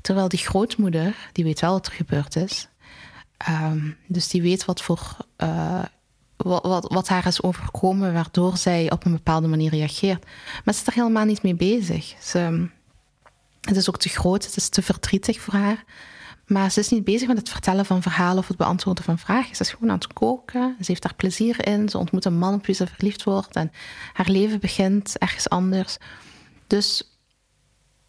Terwijl 0.00 0.28
die 0.28 0.38
grootmoeder, 0.38 1.16
die 1.32 1.44
weet 1.44 1.60
wel 1.60 1.72
wat 1.72 1.86
er 1.86 1.92
gebeurd 1.92 2.36
is. 2.36 2.68
Ehm, 3.36 3.90
dus 4.06 4.28
die 4.28 4.42
weet 4.42 4.64
wat 4.64 4.82
voor, 4.82 5.16
wat, 6.42 6.62
wat, 6.62 6.92
wat 6.92 7.08
haar 7.08 7.26
is 7.26 7.42
overkomen, 7.42 8.12
waardoor 8.12 8.56
zij 8.56 8.90
op 8.90 9.04
een 9.04 9.12
bepaalde 9.12 9.48
manier 9.48 9.70
reageert. 9.70 10.24
Maar 10.64 10.74
ze 10.74 10.80
is 10.80 10.86
er 10.86 10.92
helemaal 10.92 11.24
niet 11.24 11.42
mee 11.42 11.54
bezig. 11.54 12.14
Ze, 12.22 12.68
het 13.60 13.76
is 13.76 13.88
ook 13.88 13.98
te 13.98 14.08
groot, 14.08 14.44
het 14.44 14.56
is 14.56 14.68
te 14.68 14.82
verdrietig 14.82 15.40
voor 15.40 15.54
haar. 15.54 15.84
Maar 16.46 16.70
ze 16.70 16.80
is 16.80 16.88
niet 16.88 17.04
bezig 17.04 17.28
met 17.28 17.38
het 17.38 17.48
vertellen 17.48 17.86
van 17.86 18.02
verhalen 18.02 18.38
of 18.38 18.48
het 18.48 18.56
beantwoorden 18.56 19.04
van 19.04 19.18
vragen. 19.18 19.56
Ze 19.56 19.62
is 19.62 19.70
gewoon 19.70 19.90
aan 19.90 19.98
het 19.98 20.12
koken. 20.12 20.76
Ze 20.78 20.84
heeft 20.86 21.02
daar 21.02 21.14
plezier 21.14 21.66
in. 21.66 21.88
Ze 21.88 21.98
ontmoet 21.98 22.24
een 22.24 22.38
man 22.38 22.54
op 22.54 22.66
wie 22.66 22.74
ze 22.74 22.86
verliefd 22.86 23.24
wordt. 23.24 23.56
En 23.56 23.72
haar 24.12 24.30
leven 24.30 24.60
begint 24.60 25.18
ergens 25.18 25.48
anders. 25.48 25.96
Dus 26.66 27.18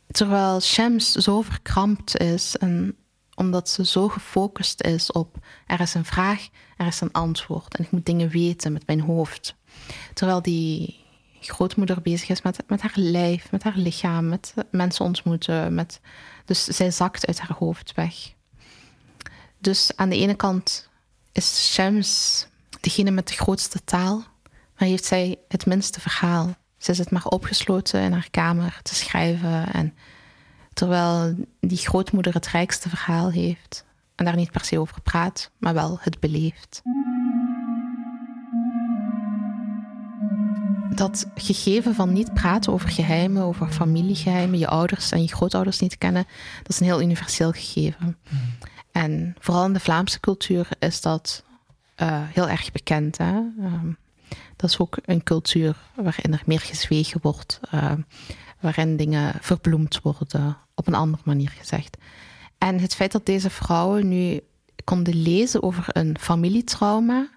terwijl 0.08 0.62
Shams 0.62 1.12
zo 1.12 1.42
verkrampt 1.42 2.18
is 2.18 2.58
en 2.58 2.96
omdat 3.36 3.70
ze 3.70 3.86
zo 3.86 4.08
gefocust 4.08 4.82
is 4.82 5.12
op 5.12 5.38
er 5.68 5.80
is 5.80 5.94
een 5.94 6.06
vraag, 6.06 6.48
er 6.82 6.88
is 6.88 7.02
een 7.02 7.12
antwoord 7.12 7.78
en 7.78 7.84
ik 7.84 7.92
moet 7.92 8.06
dingen 8.06 8.30
weten 8.30 8.74
met 8.74 8.88
mijn 8.88 9.02
hoofd. 9.02 9.56
Terwijl 10.14 10.42
die 10.42 11.00
grootmoeder 11.40 12.02
bezig 12.02 12.30
is 12.30 12.42
met, 12.42 12.64
met 12.68 12.82
haar 12.82 12.92
lijf, 12.96 13.52
met 13.52 13.64
haar 13.64 13.76
lichaam, 13.76 14.30
met 14.30 14.54
mensen 14.72 15.06
ontmoeten. 15.06 15.74
Met, 15.74 16.00
dus 16.46 16.64
zij 16.64 16.92
zakt 16.92 17.28
uit 17.28 17.40
haar 17.40 17.58
hoofd 17.58 17.94
weg. 17.94 18.16
Dus 19.58 19.92
aan 19.96 20.10
de 20.10 20.18
ene 20.18 20.36
kant 20.36 20.90
is 21.32 21.74
Shams 21.74 22.46
degene 22.80 23.12
met 23.12 23.28
de 23.28 23.34
grootste 23.34 23.84
taal, 23.84 24.24
maar 24.78 24.88
heeft 24.88 25.06
zij 25.06 25.40
het 25.48 25.66
minste 25.66 26.00
verhaal. 26.00 26.56
Ze 26.78 26.94
zit 26.94 27.12
maar 27.12 27.26
opgesloten 27.26 28.02
in 28.02 28.12
haar 28.12 28.30
kamer 28.32 28.80
te 28.84 28.96
schrijven 28.96 29.74
en 29.74 29.94
Terwijl 30.74 31.36
die 31.60 31.78
grootmoeder 31.78 32.34
het 32.34 32.48
rijkste 32.48 32.90
verhaal 32.90 33.32
heeft 33.32 33.86
en 34.22 34.28
daar 34.28 34.36
niet 34.36 34.52
per 34.52 34.66
se 34.66 34.80
over 34.80 35.02
praat, 35.02 35.52
maar 35.58 35.74
wel 35.74 35.98
het 36.02 36.20
beleeft. 36.20 36.82
Dat 40.96 41.28
gegeven 41.36 41.96
van 41.96 42.14
niet 42.14 42.34
praten 42.34 42.74
over 42.74 42.90
geheimen, 42.90 43.44
over 43.44 43.72
familiegeheimen, 43.72 44.60
je 44.60 44.68
ouders 44.68 45.12
en 45.12 45.22
je 45.22 45.28
grootouders 45.28 45.80
niet 45.80 45.98
kennen, 45.98 46.26
dat 46.58 46.72
is 46.72 46.80
een 46.80 46.86
heel 46.86 47.02
universeel 47.02 47.52
gegeven. 47.52 48.18
En 48.92 49.36
vooral 49.40 49.66
in 49.66 49.74
de 49.74 49.80
Vlaamse 49.80 50.20
cultuur 50.20 50.68
is 50.80 51.02
dat 51.02 51.44
uh, 51.98 52.08
heel 52.12 52.50
erg 52.50 52.72
bekend. 52.72 53.18
Hè? 53.18 53.36
Um, 53.60 53.98
dat 54.56 54.70
is 54.70 54.78
ook 54.78 54.98
een 55.06 55.24
cultuur 55.24 55.76
waarin 55.96 56.34
er 56.34 56.44
meer 56.46 56.60
gezwegen 56.60 57.20
wordt. 57.22 57.60
Uh, 57.74 57.92
waarin 58.60 58.98
dingen 58.98 59.34
verbloemd 59.40 60.02
worden, 60.02 60.58
op 60.76 60.88
een 60.88 60.96
andere 60.96 61.24
manier 61.26 61.50
gezegd. 61.50 61.98
En 62.62 62.80
het 62.80 62.96
feit 62.96 63.12
dat 63.12 63.26
deze 63.26 63.50
vrouwen 63.50 64.08
nu 64.08 64.40
konden 64.84 65.22
lezen 65.22 65.64
over 65.64 65.86
een 65.88 66.18
familietrauma 66.20 67.30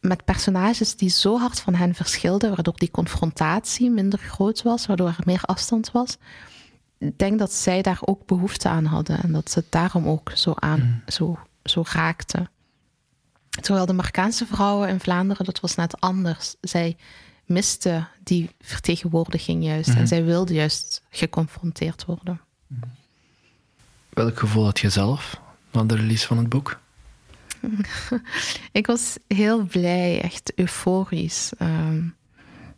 met 0.00 0.24
personages 0.24 0.96
die 0.96 1.08
zo 1.08 1.38
hard 1.38 1.60
van 1.60 1.74
hen 1.74 1.94
verschilden, 1.94 2.54
waardoor 2.54 2.76
die 2.76 2.90
confrontatie 2.90 3.90
minder 3.90 4.18
groot 4.18 4.62
was, 4.62 4.86
waardoor 4.86 5.08
er 5.08 5.22
meer 5.24 5.42
afstand 5.42 5.90
was. 5.90 6.16
Ik 6.98 7.18
denk 7.18 7.38
dat 7.38 7.52
zij 7.52 7.82
daar 7.82 7.98
ook 8.00 8.26
behoefte 8.26 8.68
aan 8.68 8.84
hadden 8.84 9.22
en 9.22 9.32
dat 9.32 9.50
ze 9.50 9.58
het 9.58 9.72
daarom 9.72 10.08
ook 10.08 10.30
zo, 10.34 10.52
aan, 10.54 10.80
mm. 10.80 11.02
zo, 11.06 11.38
zo 11.64 11.82
raakten. 11.92 12.50
Terwijl 13.60 13.86
de 13.86 13.92
Marokkaanse 13.92 14.46
vrouwen 14.46 14.88
in 14.88 15.00
Vlaanderen, 15.00 15.44
dat 15.44 15.60
was 15.60 15.74
net 15.74 16.00
anders. 16.00 16.54
Zij 16.60 16.96
miste 17.46 18.06
die 18.22 18.50
vertegenwoordiging 18.60 19.64
juist. 19.64 19.88
En 19.88 19.94
mhm. 19.94 20.06
zij 20.06 20.24
wilde 20.24 20.54
juist 20.54 21.02
geconfronteerd 21.10 22.04
worden. 22.04 22.40
Welk 24.14 24.38
gevoel 24.38 24.64
had 24.64 24.80
je 24.80 24.88
zelf 24.88 25.40
na 25.72 25.84
de 25.84 25.94
release 25.96 26.26
van 26.26 26.38
het 26.38 26.48
boek? 26.48 26.80
ik 28.72 28.86
was 28.86 29.16
heel 29.28 29.64
blij, 29.64 30.20
echt 30.20 30.52
euforisch. 30.54 31.52
Ehm, 31.58 32.02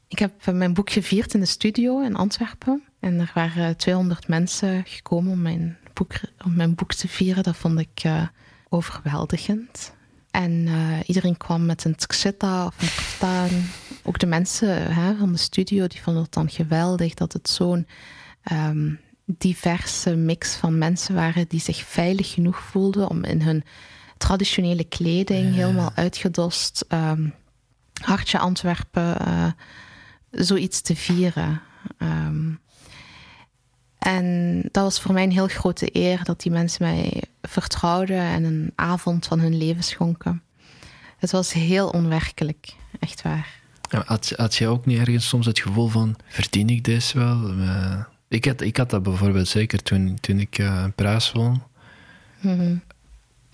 ik 0.08 0.18
heb 0.18 0.52
mijn 0.52 0.74
boek 0.74 0.90
gevierd 0.90 1.34
in 1.34 1.40
de 1.40 1.46
studio 1.46 2.00
in 2.00 2.16
Antwerpen. 2.16 2.82
En 3.00 3.20
er 3.20 3.30
waren 3.34 3.76
200 3.76 4.28
mensen 4.28 4.84
gekomen 4.86 5.32
om 5.32 5.42
mijn 5.42 5.78
boek, 5.92 6.12
om 6.44 6.54
mijn 6.54 6.74
boek 6.74 6.92
te 6.92 7.08
vieren. 7.08 7.42
Dat 7.42 7.56
vond 7.56 7.78
ik 7.78 8.04
uh, 8.06 8.22
overweldigend. 8.68 9.94
En 10.30 10.52
uh, 10.52 10.98
iedereen 11.06 11.36
kwam 11.36 11.66
met 11.66 11.84
een 11.84 11.96
txita 11.96 12.66
of 12.66 12.82
een 12.82 12.88
kaftaan. 12.96 13.50
Ook 14.02 14.18
de 14.18 14.26
mensen 14.26 14.92
hè, 14.94 15.16
van 15.16 15.32
de 15.32 15.38
studio 15.38 15.86
die 15.86 16.02
vonden 16.02 16.22
het 16.22 16.32
dan 16.32 16.50
geweldig 16.50 17.14
dat 17.14 17.32
het 17.32 17.48
zo'n 17.48 17.86
um, 18.52 19.00
diverse 19.26 20.14
mix 20.14 20.54
van 20.54 20.78
mensen 20.78 21.14
waren 21.14 21.48
die 21.48 21.60
zich 21.60 21.84
veilig 21.84 22.32
genoeg 22.32 22.58
voelden 22.58 23.08
om 23.08 23.24
in 23.24 23.42
hun 23.42 23.64
traditionele 24.16 24.84
kleding, 24.84 25.54
helemaal 25.54 25.90
uitgedost, 25.94 26.84
um, 26.88 27.34
hartje 28.02 28.38
Antwerpen, 28.38 29.16
uh, 29.28 29.50
zoiets 30.30 30.80
te 30.80 30.96
vieren. 30.96 31.60
Um, 31.98 32.60
en 33.98 34.60
dat 34.62 34.82
was 34.84 35.00
voor 35.00 35.12
mij 35.12 35.22
een 35.22 35.30
heel 35.30 35.48
grote 35.48 35.88
eer 35.96 36.24
dat 36.24 36.40
die 36.40 36.52
mensen 36.52 36.84
mij 36.84 37.22
vertrouwden 37.42 38.20
en 38.20 38.44
een 38.44 38.72
avond 38.74 39.26
van 39.26 39.38
hun 39.38 39.56
leven 39.56 39.84
schonken. 39.84 40.42
Het 41.18 41.30
was 41.30 41.52
heel 41.52 41.88
onwerkelijk, 41.88 42.74
echt 43.00 43.22
waar. 43.22 43.60
had, 44.04 44.32
had 44.36 44.54
jij 44.54 44.68
ook 44.68 44.86
niet 44.86 44.98
ergens 44.98 45.28
soms 45.28 45.46
het 45.46 45.58
gevoel 45.60 45.88
van, 45.88 46.16
verdien 46.28 46.68
ik 46.68 46.84
deze 46.84 47.18
wel? 47.18 47.50
Uh, 47.50 48.04
ik, 48.28 48.44
had, 48.44 48.60
ik 48.60 48.76
had 48.76 48.90
dat 48.90 49.02
bijvoorbeeld 49.02 49.48
zeker 49.48 49.82
toen, 49.82 50.18
toen 50.20 50.40
ik 50.40 50.58
uh, 50.58 50.82
in 50.84 50.92
Prijs 50.92 51.32
won. 51.32 51.62
Mm 52.40 52.82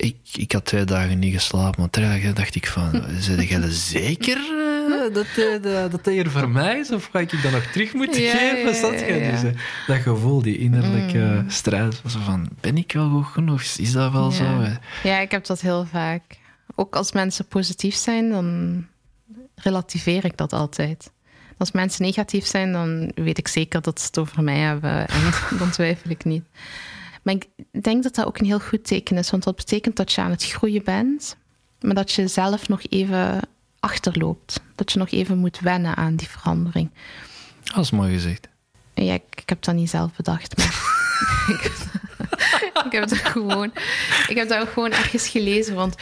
ik, 0.03 0.17
ik 0.33 0.51
had 0.51 0.65
twee 0.65 0.83
dagen 0.85 1.19
niet 1.19 1.33
geslapen, 1.33 1.79
maar 1.79 1.89
dagen 1.91 2.35
dacht 2.35 2.55
ik 2.55 2.67
van, 2.67 3.03
zijn 3.19 3.45
jij 3.45 3.69
zeker 3.69 4.37
uh, 4.37 5.13
dat, 5.13 5.25
dat, 5.63 5.91
dat 5.91 6.05
hier 6.05 6.29
voor 6.29 6.49
mij 6.49 6.79
is? 6.79 6.91
Of 6.91 7.09
ga 7.11 7.19
ik 7.19 7.41
dat 7.41 7.51
nog 7.51 7.63
terug 7.63 7.93
moeten 7.93 8.21
geven? 8.21 9.07
Ja, 9.07 9.15
ja, 9.15 9.41
dus, 9.41 9.53
dat 9.87 9.97
gevoel, 9.97 10.41
die 10.41 10.57
innerlijke 10.57 11.41
mm. 11.41 11.49
strijd, 11.49 12.01
was 12.01 12.17
van, 12.25 12.49
ben 12.59 12.77
ik 12.77 12.91
wel 12.91 13.09
goed 13.09 13.25
genoeg? 13.25 13.61
Is 13.61 13.91
dat 13.91 14.11
wel 14.11 14.31
zo? 14.31 14.65
Ja, 15.03 15.19
ik 15.19 15.31
heb 15.31 15.45
dat 15.45 15.61
heel 15.61 15.85
vaak. 15.85 16.21
Ook 16.75 16.95
als 16.95 17.11
mensen 17.11 17.45
positief 17.45 17.95
zijn, 17.95 18.29
dan 18.29 18.85
relativeer 19.55 20.25
ik 20.25 20.37
dat 20.37 20.53
altijd. 20.53 21.11
Als 21.57 21.71
mensen 21.71 22.03
negatief 22.03 22.45
zijn, 22.45 22.71
dan 22.71 23.11
weet 23.15 23.37
ik 23.37 23.47
zeker 23.47 23.81
dat 23.81 23.99
ze 23.99 24.05
het 24.05 24.17
over 24.17 24.43
mij 24.43 24.57
hebben. 24.57 25.07
En 25.07 25.21
dan 25.59 25.69
twijfel 25.69 26.11
ik 26.11 26.25
niet. 26.25 26.43
Maar 27.21 27.33
ik 27.33 27.47
denk 27.83 28.03
dat 28.03 28.15
dat 28.15 28.25
ook 28.25 28.37
een 28.37 28.45
heel 28.45 28.59
goed 28.59 28.85
teken 28.85 29.17
is, 29.17 29.29
want 29.29 29.43
dat 29.43 29.55
betekent 29.55 29.95
dat 29.95 30.11
je 30.11 30.21
aan 30.21 30.31
het 30.31 30.43
groeien 30.43 30.83
bent, 30.83 31.37
maar 31.81 31.95
dat 31.95 32.11
je 32.11 32.27
zelf 32.27 32.67
nog 32.67 32.81
even 32.89 33.39
achterloopt. 33.79 34.61
Dat 34.75 34.91
je 34.91 34.99
nog 34.99 35.11
even 35.11 35.37
moet 35.37 35.59
wennen 35.59 35.95
aan 35.95 36.15
die 36.15 36.27
verandering. 36.27 36.89
Dat 37.63 37.83
is 37.83 37.91
mooi 37.91 38.13
gezegd. 38.13 38.47
Ja, 38.93 39.13
ik, 39.13 39.23
ik 39.35 39.49
heb 39.49 39.63
dat 39.63 39.75
niet 39.75 39.89
zelf 39.89 40.11
bedacht, 40.15 40.57
maar 40.57 40.81
ik, 42.85 42.91
heb 42.91 43.09
dat 43.09 43.17
gewoon, 43.17 43.71
ik 44.27 44.35
heb 44.37 44.49
dat 44.49 44.61
ook 44.61 44.71
gewoon 44.71 44.91
ergens 44.91 45.27
gelezen, 45.27 45.75
want 45.75 45.95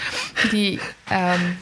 die. 0.50 0.80
Um... 1.12 1.58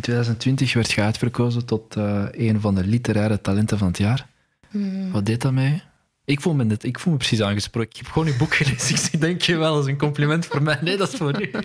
in 0.00 0.06
2020 0.06 0.72
werd 0.72 0.90
je 0.92 1.00
uitverkozen 1.00 1.64
tot 1.64 1.96
uh, 1.96 2.24
een 2.30 2.60
van 2.60 2.74
de 2.74 2.86
literaire 2.86 3.40
talenten 3.40 3.78
van 3.78 3.86
het 3.86 3.98
jaar. 3.98 4.26
Mm. 4.70 5.10
Wat 5.10 5.26
deed 5.26 5.40
dat 5.40 5.52
mee? 5.52 5.82
Ik 6.24 6.40
voel 6.40 6.54
me, 6.54 6.64
net, 6.64 6.84
ik 6.84 6.98
voel 6.98 7.12
me 7.12 7.18
precies 7.18 7.42
aangesproken. 7.42 7.90
Ik 7.90 7.96
heb 7.96 8.06
gewoon 8.06 8.28
je 8.28 8.36
boek 8.36 8.54
gelezen. 8.54 9.08
Ik 9.12 9.20
denk 9.20 9.42
je 9.42 9.56
wel, 9.56 9.74
als 9.74 9.86
een 9.86 9.98
compliment 9.98 10.46
voor 10.46 10.62
mij. 10.62 10.78
Nee, 10.80 10.96
dat 10.96 11.12
is 11.12 11.18
voor 11.18 11.42
u. 11.42 11.50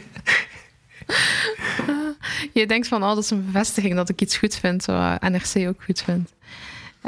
Je 2.54 2.68
denkt 2.68 2.88
van, 2.88 3.04
oh, 3.04 3.10
dat 3.10 3.24
is 3.24 3.30
een 3.30 3.46
bevestiging 3.46 3.96
dat 3.96 4.10
ik 4.10 4.22
iets 4.22 4.38
goed 4.38 4.56
vind, 4.56 4.84
zoals 4.84 5.20
NRC 5.20 5.68
ook 5.68 5.84
goed 5.84 6.02
vindt. 6.02 6.34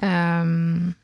Um, 0.03 0.95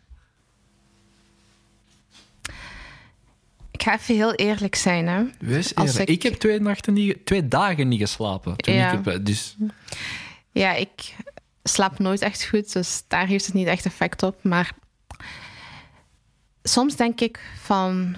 ik 3.71 3.83
ga 3.83 3.93
even 3.93 4.15
heel 4.15 4.33
eerlijk 4.33 4.75
zijn. 4.75 5.07
Hè. 5.07 5.23
Wees 5.39 5.73
ik... 5.73 6.09
ik... 6.09 6.23
heb 6.23 6.33
twee, 6.33 6.59
nachten 6.59 6.93
niet, 6.93 7.25
twee 7.25 7.47
dagen 7.47 7.87
niet 7.87 7.99
geslapen. 7.99 8.57
Toen 8.57 8.73
ja. 8.73 8.91
Ik 8.91 9.05
heb, 9.05 9.25
dus... 9.25 9.55
ja, 10.53 10.73
ik 10.73 11.15
slaap 11.63 11.99
nooit 11.99 12.21
echt 12.21 12.45
goed, 12.45 12.73
dus 12.73 13.03
daar 13.07 13.27
heeft 13.27 13.45
het 13.45 13.53
niet 13.53 13.67
echt 13.67 13.85
effect 13.85 14.23
op. 14.23 14.43
Maar 14.43 14.71
soms 16.63 16.95
denk 16.95 17.21
ik 17.21 17.39
van. 17.61 18.15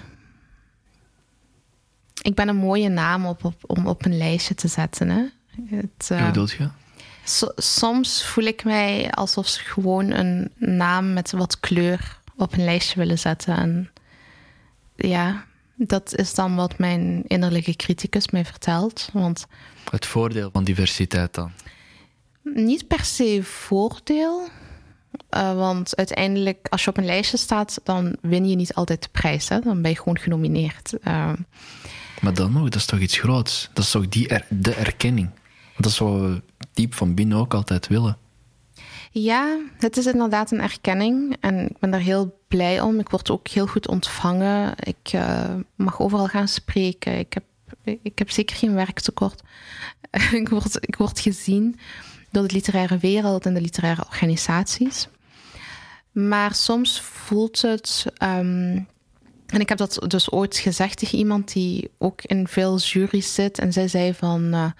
Ik 2.22 2.34
ben 2.34 2.48
een 2.48 2.56
mooie 2.56 2.88
naam 2.88 3.26
op, 3.26 3.44
op, 3.44 3.54
om 3.66 3.86
op 3.86 4.04
een 4.04 4.16
lijstje 4.16 4.54
te 4.54 4.68
zetten. 4.68 5.08
Hè. 5.08 5.24
Het, 5.76 6.08
uh, 6.12 6.26
bedoelt 6.26 6.50
je? 6.50 6.68
soms 7.56 8.24
voel 8.24 8.44
ik 8.44 8.64
mij 8.64 9.10
alsof 9.10 9.48
ze 9.48 9.60
gewoon 9.60 10.10
een 10.10 10.52
naam 10.56 11.12
met 11.12 11.30
wat 11.30 11.60
kleur 11.60 12.20
op 12.36 12.52
een 12.52 12.64
lijstje 12.64 12.98
willen 12.98 13.18
zetten. 13.18 13.56
En 13.56 13.90
ja, 14.96 15.44
dat 15.74 16.14
is 16.14 16.34
dan 16.34 16.54
wat 16.54 16.78
mijn 16.78 17.22
innerlijke 17.26 17.76
criticus 17.76 18.30
mij 18.30 18.44
vertelt. 18.44 19.08
Want 19.12 19.46
het 19.90 20.06
voordeel 20.06 20.50
van 20.52 20.64
diversiteit 20.64 21.34
dan? 21.34 21.52
Niet 22.54 22.86
per 22.86 23.04
se 23.04 23.40
voordeel. 23.42 24.48
Uh, 25.30 25.54
want 25.54 25.96
uiteindelijk, 25.96 26.66
als 26.70 26.84
je 26.84 26.90
op 26.90 26.96
een 26.96 27.04
lijstje 27.04 27.36
staat, 27.36 27.80
dan 27.84 28.16
win 28.20 28.48
je 28.48 28.56
niet 28.56 28.74
altijd 28.74 29.02
de 29.02 29.08
prijs. 29.12 29.48
Hè? 29.48 29.60
Dan 29.60 29.82
ben 29.82 29.90
je 29.90 29.96
gewoon 29.96 30.18
genomineerd. 30.18 30.92
Uh, 31.04 31.32
maar 32.20 32.34
dan 32.34 32.52
nog, 32.52 32.62
dat 32.62 32.74
is 32.74 32.86
toch 32.86 33.00
iets 33.00 33.18
groots? 33.18 33.70
Dat 33.72 33.84
is 33.84 33.90
toch 33.90 34.08
die 34.08 34.28
er, 34.28 34.46
de 34.48 34.74
erkenning? 34.74 35.30
Dat 35.76 35.86
is 35.86 35.94
zo 35.94 36.40
diep 36.72 36.94
van 36.94 37.14
binnen 37.14 37.38
ook 37.38 37.54
altijd 37.54 37.86
willen. 37.86 38.18
Ja, 39.10 39.58
het 39.78 39.96
is 39.96 40.06
inderdaad 40.06 40.50
een 40.50 40.60
erkenning 40.60 41.36
en 41.40 41.70
ik 41.70 41.78
ben 41.78 41.90
daar 41.90 42.00
heel 42.00 42.38
blij 42.48 42.80
om. 42.80 42.98
Ik 42.98 43.08
word 43.08 43.30
ook 43.30 43.48
heel 43.48 43.66
goed 43.66 43.88
ontvangen. 43.88 44.74
Ik 44.76 45.12
uh, 45.14 45.54
mag 45.74 46.00
overal 46.00 46.26
gaan 46.26 46.48
spreken. 46.48 47.18
Ik 47.18 47.32
heb, 47.32 47.44
ik 48.02 48.18
heb 48.18 48.30
zeker 48.30 48.56
geen 48.56 48.74
werktekort. 48.74 49.42
ik, 50.40 50.48
word, 50.48 50.76
ik 50.80 50.96
word 50.96 51.20
gezien 51.20 51.78
door 52.36 52.48
de 52.48 52.54
literaire 52.54 52.98
wereld 52.98 53.46
en 53.46 53.54
de 53.54 53.60
literaire 53.60 54.04
organisaties. 54.04 55.08
Maar 56.12 56.54
soms 56.54 57.00
voelt 57.00 57.62
het. 57.62 58.04
Um, 58.22 58.88
en 59.46 59.60
ik 59.60 59.68
heb 59.68 59.78
dat 59.78 60.04
dus 60.06 60.30
ooit 60.30 60.56
gezegd 60.56 60.98
tegen 60.98 61.18
iemand 61.18 61.52
die 61.52 61.90
ook 61.98 62.22
in 62.22 62.48
veel 62.48 62.78
juries 62.78 63.34
zit. 63.34 63.58
En 63.58 63.72
zij 63.72 63.88
zei 63.88 64.14
van. 64.14 64.54
Uh, 64.54 64.70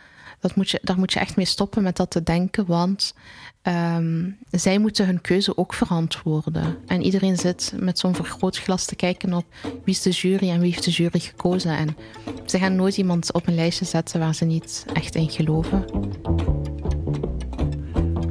dat 0.40 0.54
moet 0.54 0.70
je, 0.70 0.80
daar 0.82 0.98
moet 0.98 1.12
je 1.12 1.18
echt 1.18 1.36
mee 1.36 1.46
stoppen 1.46 1.82
met 1.82 1.96
dat 1.96 2.10
te 2.10 2.22
denken. 2.22 2.66
Want 2.66 3.14
um, 3.62 4.38
zij 4.50 4.78
moeten 4.78 5.06
hun 5.06 5.20
keuze 5.20 5.56
ook 5.56 5.74
verantwoorden. 5.74 6.78
En 6.86 7.02
iedereen 7.02 7.36
zit 7.36 7.72
met 7.78 7.98
zo'n 7.98 8.14
vergrootglas 8.14 8.84
te 8.84 8.96
kijken 8.96 9.32
op 9.32 9.44
wie 9.62 9.94
is 9.94 10.02
de 10.02 10.10
jury 10.10 10.50
en 10.50 10.60
wie 10.60 10.70
heeft 10.70 10.84
de 10.84 10.90
jury 10.90 11.20
gekozen. 11.20 11.76
En 11.76 11.96
ze 12.46 12.58
gaan 12.58 12.76
nooit 12.76 12.96
iemand 12.96 13.32
op 13.32 13.46
een 13.46 13.54
lijstje 13.54 13.84
zetten 13.84 14.20
waar 14.20 14.34
ze 14.34 14.44
niet 14.44 14.84
echt 14.92 15.14
in 15.14 15.30
geloven. 15.30 15.84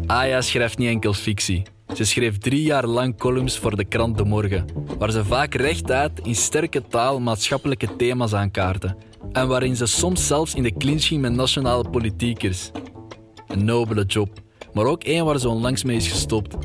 Aya 0.08 0.42
schrijft 0.42 0.78
niet 0.78 0.90
enkel 0.90 1.14
fictie. 1.14 1.64
Ze 1.96 2.04
schreef 2.04 2.38
drie 2.38 2.64
jaar 2.64 2.86
lang 2.86 3.18
columns 3.18 3.60
voor 3.60 3.76
de 3.76 3.86
krant 3.86 4.18
De 4.18 4.24
Morgen, 4.24 4.66
waar 4.98 5.12
ze 5.12 5.26
vaak 5.26 5.54
rechtuit 5.54 6.20
in 6.24 6.36
sterke 6.36 6.88
taal 6.88 7.20
maatschappelijke 7.20 7.96
thema's 7.96 8.34
aankaarten 8.34 8.98
en 9.32 9.48
waarin 9.48 9.76
ze 9.76 9.86
soms 9.86 10.28
zelfs 10.28 10.56
in 10.56 10.64
de 10.64 10.78
clinch 10.78 11.04
ging 11.04 11.22
met 11.22 11.34
nationale 11.34 11.90
politiekers. 11.90 12.72
Een 13.48 13.66
nobele 13.66 14.06
job, 14.06 14.42
maar 14.74 14.86
ook 14.86 15.04
één 15.04 15.26
waar 15.26 15.40
ze 15.40 15.50
onlangs 15.50 15.84
mee 15.84 15.96
is 15.96 16.08
gestopt. 16.08 16.56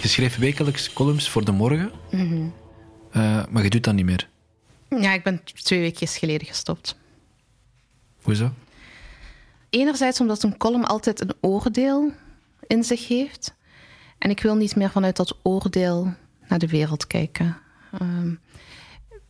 Je 0.00 0.08
schreef 0.08 0.36
wekelijks 0.36 0.92
columns 0.92 1.28
voor 1.28 1.44
De 1.44 1.52
Morgen, 1.52 1.90
mm 2.10 2.52
maar 3.50 3.62
je 3.62 3.70
doet 3.70 3.84
dat 3.84 3.94
niet 3.94 4.04
meer. 4.04 4.28
Ja, 4.88 5.12
ik 5.12 5.22
ben 5.22 5.40
twee 5.44 5.80
weken 5.80 6.08
geleden 6.08 6.46
gestopt. 6.46 6.96
Hoezo? 8.22 8.52
Enerzijds 9.76 10.20
omdat 10.20 10.42
een 10.42 10.56
column 10.56 10.84
altijd 10.84 11.20
een 11.20 11.34
oordeel 11.40 12.12
in 12.66 12.84
zich 12.84 13.08
heeft. 13.08 13.54
En 14.18 14.30
ik 14.30 14.40
wil 14.40 14.54
niet 14.54 14.76
meer 14.76 14.90
vanuit 14.90 15.16
dat 15.16 15.36
oordeel 15.42 16.14
naar 16.48 16.58
de 16.58 16.68
wereld 16.68 17.06
kijken. 17.06 17.56
Um, 18.02 18.40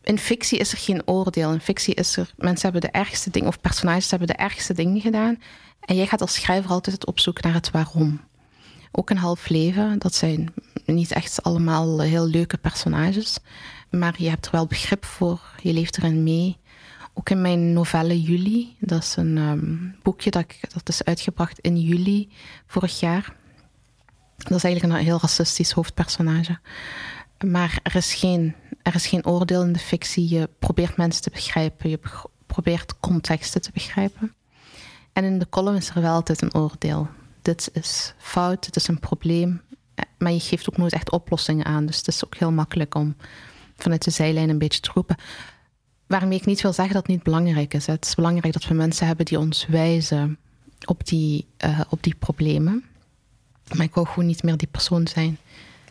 in 0.03 0.19
fictie 0.19 0.59
is 0.59 0.71
er 0.71 0.77
geen 0.77 1.07
oordeel. 1.07 1.51
In 1.51 1.59
fictie 1.59 1.93
is 1.93 2.17
er, 2.17 2.33
mensen 2.37 2.71
hebben 2.71 2.91
de 2.91 2.97
ergste 2.97 3.29
dingen, 3.29 3.47
of 3.47 3.61
personages 3.61 4.09
hebben 4.09 4.27
de 4.27 4.33
ergste 4.33 4.73
dingen 4.73 5.01
gedaan. 5.01 5.41
En 5.79 5.95
jij 5.95 6.07
gaat 6.07 6.21
als 6.21 6.33
schrijver 6.33 6.71
altijd 6.71 7.05
op 7.05 7.19
zoek 7.19 7.41
naar 7.41 7.53
het 7.53 7.71
waarom. 7.71 8.21
Ook 8.91 9.09
een 9.09 9.17
half 9.17 9.49
leven, 9.49 9.99
dat 9.99 10.15
zijn 10.15 10.53
niet 10.85 11.11
echt 11.11 11.43
allemaal 11.43 12.01
heel 12.01 12.27
leuke 12.27 12.57
personages. 12.57 13.37
Maar 13.89 14.15
je 14.17 14.29
hebt 14.29 14.45
er 14.45 14.51
wel 14.51 14.67
begrip 14.67 15.05
voor, 15.05 15.41
je 15.61 15.73
leeft 15.73 15.97
erin 15.97 16.23
mee. 16.23 16.57
Ook 17.17 17.29
in 17.29 17.41
mijn 17.41 17.73
novelle 17.73 18.21
Juli, 18.21 18.75
dat 18.79 19.03
is 19.03 19.15
een 19.15 19.37
um, 19.37 19.95
boekje 20.01 20.31
dat, 20.31 20.53
dat 20.73 20.89
is 20.89 21.03
uitgebracht 21.03 21.59
in 21.59 21.81
juli 21.81 22.29
vorig 22.65 22.99
jaar. 22.99 23.35
Dat 24.37 24.57
is 24.57 24.63
eigenlijk 24.63 24.93
een 24.93 25.05
heel 25.05 25.19
racistisch 25.21 25.71
hoofdpersonage. 25.71 26.59
Maar 27.45 27.79
er 27.83 27.95
is, 27.95 28.13
geen, 28.13 28.55
er 28.81 28.95
is 28.95 29.07
geen 29.07 29.25
oordeel 29.25 29.63
in 29.63 29.73
de 29.73 29.79
fictie. 29.79 30.29
Je 30.29 30.49
probeert 30.59 30.97
mensen 30.97 31.21
te 31.21 31.29
begrijpen, 31.29 31.89
je 31.89 31.99
probeert 32.45 32.99
contexten 32.99 33.61
te 33.61 33.71
begrijpen. 33.73 34.33
En 35.13 35.23
in 35.23 35.39
de 35.39 35.49
column 35.49 35.77
is 35.77 35.89
er 35.89 36.01
wel 36.01 36.13
altijd 36.13 36.41
een 36.41 36.53
oordeel. 36.53 37.07
Dit 37.41 37.69
is 37.73 38.13
fout, 38.17 38.65
dit 38.65 38.75
is 38.75 38.87
een 38.87 38.99
probleem. 38.99 39.61
Eh, 39.95 40.05
maar 40.17 40.31
je 40.31 40.39
geeft 40.39 40.69
ook 40.69 40.77
nooit 40.77 40.93
echt 40.93 41.11
oplossingen 41.11 41.65
aan. 41.65 41.85
Dus 41.85 41.97
het 41.97 42.07
is 42.07 42.25
ook 42.25 42.35
heel 42.35 42.51
makkelijk 42.51 42.95
om 42.95 43.15
vanuit 43.77 44.03
de 44.03 44.11
zijlijn 44.11 44.49
een 44.49 44.57
beetje 44.57 44.79
te 44.79 44.91
roepen. 44.93 45.15
Waarmee 46.07 46.37
ik 46.37 46.45
niet 46.45 46.61
wil 46.61 46.73
zeggen 46.73 46.93
dat 46.93 47.03
het 47.03 47.11
niet 47.15 47.23
belangrijk 47.23 47.73
is. 47.73 47.85
Het 47.85 48.05
is 48.05 48.15
belangrijk 48.15 48.53
dat 48.53 48.67
we 48.67 48.73
mensen 48.73 49.07
hebben 49.07 49.25
die 49.25 49.39
ons 49.39 49.65
wijzen 49.65 50.37
op 50.85 51.07
die, 51.07 51.47
uh, 51.65 51.79
op 51.89 52.03
die 52.03 52.15
problemen. 52.15 52.83
Maar 53.75 53.85
ik 53.85 53.93
wou 53.93 54.07
gewoon 54.07 54.25
niet 54.25 54.43
meer 54.43 54.57
die 54.57 54.67
persoon 54.67 55.07
zijn. 55.07 55.37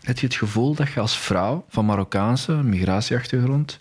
Heb 0.03 0.19
je 0.19 0.27
het 0.27 0.35
gevoel 0.35 0.75
dat 0.75 0.93
je 0.93 1.01
als 1.01 1.19
vrouw 1.19 1.65
van 1.69 1.85
Marokkaanse 1.85 2.53
migratieachtergrond 2.53 3.81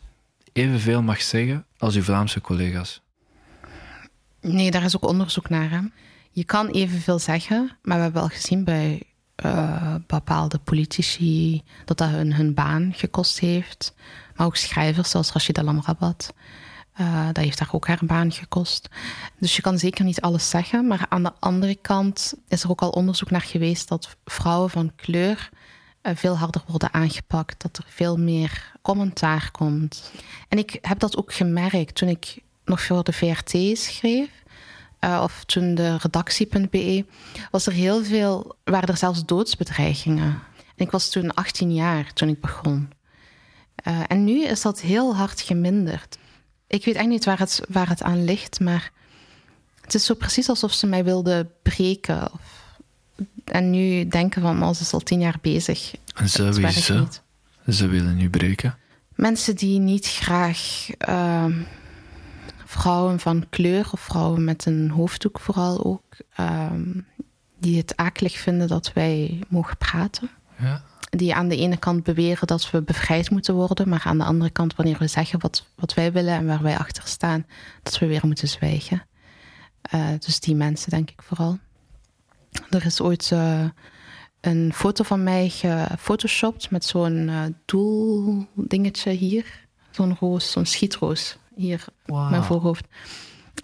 evenveel 0.54 1.02
mag 1.02 1.22
zeggen 1.22 1.66
als 1.78 1.96
uw 1.96 2.02
Vlaamse 2.02 2.42
collega's? 2.42 3.02
Nee, 4.42 4.72
daar 4.72 4.84
is 4.84 4.96
ook 4.96 5.08
onderzoek 5.08 5.50
naar. 5.50 5.70
Hè? 5.70 5.80
Je 6.32 6.44
kan 6.44 6.68
evenveel 6.68 7.20
zeggen, 7.20 7.78
maar 7.82 7.98
we 7.98 8.04
hebben 8.04 8.22
wel 8.22 8.30
gezien 8.30 8.64
bij 8.64 9.02
uh, 9.46 9.96
bepaalde 10.08 10.58
politici 10.58 11.64
dat 11.86 11.98
dat 11.98 12.10
hun, 12.10 12.34
hun 12.34 12.54
baan 12.54 12.94
gekost 12.96 13.40
heeft. 13.40 13.94
Maar 14.36 14.46
ook 14.46 14.56
schrijvers 14.56 15.10
zoals 15.10 15.32
Rashida 15.32 15.64
Lamrabat. 15.64 16.34
Uh, 17.02 17.26
dat 17.26 17.44
heeft 17.44 17.58
daar 17.58 17.70
ook 17.72 17.88
haar 17.88 18.02
baan 18.02 18.32
gekost. 18.32 18.90
Dus 19.40 19.56
je 19.56 19.62
kan 19.62 19.80
zeker 19.80 20.06
niet 20.06 20.22
alles 20.22 20.50
zeggen. 20.50 20.88
Maar 20.88 21.06
aan 21.10 21.24
de 21.24 21.32
andere 21.40 21.76
kant 21.76 22.34
is 22.48 22.64
er 22.64 22.70
ook 22.70 22.82
al 22.82 22.90
onderzoek 22.90 23.30
naar 23.32 23.42
geweest 23.42 23.88
dat 23.88 24.16
vrouwen 24.26 24.70
van 24.70 24.92
kleur 24.96 25.50
uh, 26.02 26.12
veel 26.16 26.38
harder 26.38 26.62
worden 26.68 26.94
aangepakt. 26.94 27.62
Dat 27.62 27.78
er 27.78 27.86
veel 27.88 28.18
meer 28.18 28.72
commentaar 28.82 29.52
komt. 29.52 30.12
En 30.48 30.58
ik 30.58 30.78
heb 30.82 31.00
dat 31.00 31.18
ook 31.18 31.34
gemerkt 31.34 31.96
toen 31.96 32.10
ik 32.10 32.38
nog 32.66 32.82
voor 32.82 33.04
de 33.04 33.14
VRT 33.14 33.78
schreef. 33.78 34.30
Uh, 35.06 35.20
of 35.24 35.44
toen 35.46 35.76
de 35.76 35.98
redactie.be, 35.98 37.06
was 37.52 37.66
er 37.66 37.74
heel 37.74 38.04
veel, 38.04 38.56
waren 38.64 38.88
er 38.88 38.98
zelfs 38.98 39.26
doodsbedreigingen. 39.26 40.42
En 40.76 40.86
ik 40.86 40.92
was 40.92 41.10
toen 41.10 41.34
18 41.34 41.74
jaar 41.74 42.14
toen 42.14 42.30
ik 42.30 42.42
begon. 42.42 42.90
Uh, 43.88 44.00
en 44.08 44.24
nu 44.24 44.46
is 44.46 44.62
dat 44.62 44.82
heel 44.82 45.16
hard 45.16 45.42
geminderd. 45.42 46.18
Ik 46.68 46.86
weet 46.86 46.96
echt 46.96 47.08
niet 47.08 47.26
waar 47.26 47.40
het, 47.40 47.62
waar 47.70 47.90
het 47.90 48.04
aan 48.04 48.24
ligt, 48.24 48.60
maar 48.60 48.92
het 49.82 49.94
is 49.94 50.06
zo 50.06 50.14
precies 50.14 50.50
alsof 50.50 50.74
ze 50.74 50.88
mij 50.88 51.04
wilden 51.04 51.52
breken. 51.62 52.34
Of, 52.34 52.78
en 53.46 53.70
nu 53.70 54.08
denken 54.08 54.42
van, 54.42 54.64
oh, 54.64 54.74
ze 54.74 54.82
is 54.82 54.94
al 54.94 55.00
tien 55.00 55.20
jaar 55.20 55.38
bezig. 55.42 55.96
En 56.16 56.30
ze, 56.30 56.54
wie 56.54 56.72
ze? 56.72 57.06
Ze 57.70 57.88
willen 57.88 58.16
nu 58.16 58.30
breken? 58.30 58.78
Mensen 59.16 59.56
die 59.56 59.80
niet 59.80 60.06
graag 60.08 60.88
uh, 61.10 61.46
vrouwen 62.76 63.20
van 63.20 63.50
kleur 63.50 63.90
of 63.92 64.00
vrouwen 64.00 64.44
met 64.44 64.66
een 64.66 64.90
hoofddoek 64.90 65.40
vooral 65.40 65.84
ook, 65.84 66.04
uh, 66.40 66.72
die 67.60 67.78
het 67.78 67.96
akelig 67.96 68.38
vinden 68.38 68.68
dat 68.68 68.94
wij 68.94 69.44
mogen 69.50 69.78
praten. 69.78 70.30
Ja 70.58 70.84
die 71.18 71.36
aan 71.36 71.48
de 71.48 71.58
ene 71.58 71.78
kant 71.78 72.04
beweren 72.04 72.48
dat 72.48 72.72
we 72.72 72.82
bevrijd 72.82 73.30
moeten 73.30 73.54
worden, 73.54 73.90
maar 73.90 74.04
aan 74.06 74.18
de 74.18 74.24
andere 74.24 74.50
kant, 74.50 74.76
wanneer 74.76 74.98
we 74.98 75.08
zeggen 75.08 75.40
wat, 75.40 75.66
wat 75.76 75.94
wij 75.94 76.12
willen 76.12 76.34
en 76.34 76.46
waar 76.46 76.62
wij 76.62 76.78
achter 76.78 77.08
staan, 77.08 77.46
dat 77.84 78.00
we 78.00 78.06
weer 78.06 78.22
moeten 78.24 78.48
zwijgen. 78.48 79.06
Uh, 79.94 80.08
dus 80.20 80.40
die 80.40 80.56
mensen, 80.56 80.90
denk 80.90 81.10
ik 81.10 81.22
vooral. 81.22 81.58
Er 82.70 82.86
is 82.86 83.02
ooit 83.02 83.30
uh, 83.34 83.64
een 84.42 84.74
foto 84.74 85.04
van 85.04 85.24
mij 85.24 85.50
gefotoshopt 85.50 86.72
met 86.72 86.86
zo'n 86.86 87.28
uh, 87.28 87.44
doeldingetje 87.66 89.12
hier. 89.12 89.64
Zo'n 89.92 90.18
roos, 90.20 90.52
zo'n 90.52 90.66
schietroos 90.66 91.38
hier 91.56 91.86
wow. 92.06 92.24
op 92.24 92.30
mijn 92.30 92.44
voorhoofd. 92.44 92.86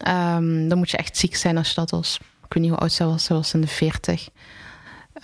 Um, 0.07 0.67
dan 0.67 0.77
moet 0.77 0.89
je 0.89 0.97
echt 0.97 1.17
ziek 1.17 1.35
zijn 1.35 1.57
als 1.57 1.69
je 1.69 1.75
dat 1.75 1.91
als. 1.91 2.19
Ik 2.19 2.53
weet 2.53 2.63
niet 2.63 2.71
hoe 2.71 2.81
oud 2.81 2.91
zij 2.91 3.05
was, 3.05 3.23
zij 3.23 3.35
was 3.35 3.53
in 3.53 3.61
de 3.61 3.67
40. 3.67 4.29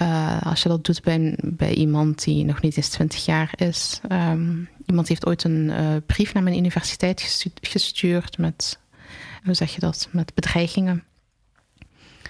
Uh, 0.01 0.41
als 0.41 0.63
je 0.63 0.69
dat 0.69 0.85
doet 0.85 1.01
bij, 1.01 1.37
bij 1.43 1.73
iemand 1.73 2.23
die 2.23 2.45
nog 2.45 2.61
niet 2.61 2.77
eens 2.77 2.89
20 2.89 3.25
jaar 3.25 3.53
is. 3.55 4.01
Um, 4.11 4.69
iemand 4.85 5.07
heeft 5.07 5.25
ooit 5.25 5.43
een 5.43 5.69
uh, 5.69 5.95
brief 6.05 6.33
naar 6.33 6.43
mijn 6.43 6.57
universiteit 6.57 7.21
gestu 7.21 7.51
gestuurd 7.61 8.37
met, 8.37 8.79
hoe 9.43 9.53
zeg 9.53 9.73
je 9.73 9.79
dat, 9.79 10.07
met 10.11 10.33
bedreigingen. 10.33 11.03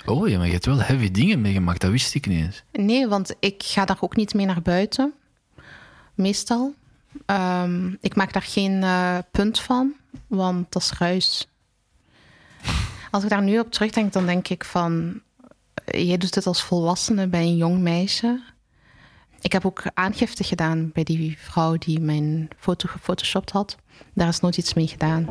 Oh 0.05 0.27
ja, 0.27 0.37
maar 0.37 0.45
je 0.45 0.51
hebt 0.51 0.65
wel 0.65 0.81
heavy 0.81 1.11
dingen 1.11 1.41
meegemaakt, 1.41 1.81
dat 1.81 1.91
wist 1.91 2.15
ik 2.15 2.27
niet 2.27 2.43
eens. 2.43 2.63
Nee, 2.71 3.07
want 3.07 3.35
ik 3.39 3.63
ga 3.63 3.85
daar 3.85 3.97
ook 3.99 4.15
niet 4.15 4.33
mee 4.33 4.45
naar 4.45 4.61
buiten, 4.61 5.13
meestal. 6.13 6.73
Um, 7.25 7.97
ik 8.01 8.15
maak 8.15 8.33
daar 8.33 8.41
geen 8.41 8.81
uh, 8.81 9.17
punt 9.31 9.59
van, 9.59 9.93
want 10.27 10.71
dat 10.71 10.81
is 10.81 10.91
ruis. 10.91 11.47
Als 13.11 13.23
ik 13.23 13.29
daar 13.29 13.43
nu 13.43 13.59
op 13.59 13.71
terugdenk, 13.71 14.13
dan 14.13 14.25
denk 14.25 14.47
ik 14.47 14.63
van 14.63 15.21
jij 15.85 16.17
doet 16.17 16.35
het 16.35 16.47
als 16.47 16.63
volwassene 16.63 17.27
bij 17.27 17.41
een 17.41 17.57
jong 17.57 17.79
meisje. 17.79 18.41
Ik 19.41 19.51
heb 19.51 19.65
ook 19.65 19.83
aangifte 19.93 20.43
gedaan 20.43 20.89
bij 20.93 21.03
die 21.03 21.37
vrouw 21.39 21.77
die 21.77 21.99
mijn 21.99 22.47
foto 22.57 22.89
gefotoshopt 22.89 23.51
had. 23.51 23.75
Daar 24.13 24.27
is 24.27 24.39
nooit 24.39 24.57
iets 24.57 24.73
mee 24.73 24.87
gedaan. 24.87 25.29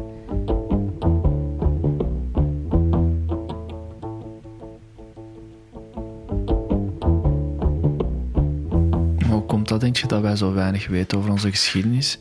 hoe 9.28 9.46
komt 9.46 9.68
dat, 9.68 9.80
denk 9.80 9.96
je, 9.96 10.06
dat 10.06 10.20
wij 10.20 10.36
zo 10.36 10.52
weinig 10.52 10.88
weten 10.88 11.18
over 11.18 11.30
onze 11.30 11.50
geschiedenis? 11.50 12.16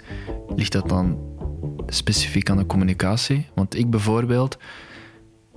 Ligt 0.56 0.72
dat 0.72 0.90
dan 0.90 1.35
specifiek 1.88 2.50
aan 2.50 2.58
de 2.58 2.66
communicatie? 2.66 3.48
Want 3.56 3.76
ik 3.76 3.90
bijvoorbeeld 3.90 4.58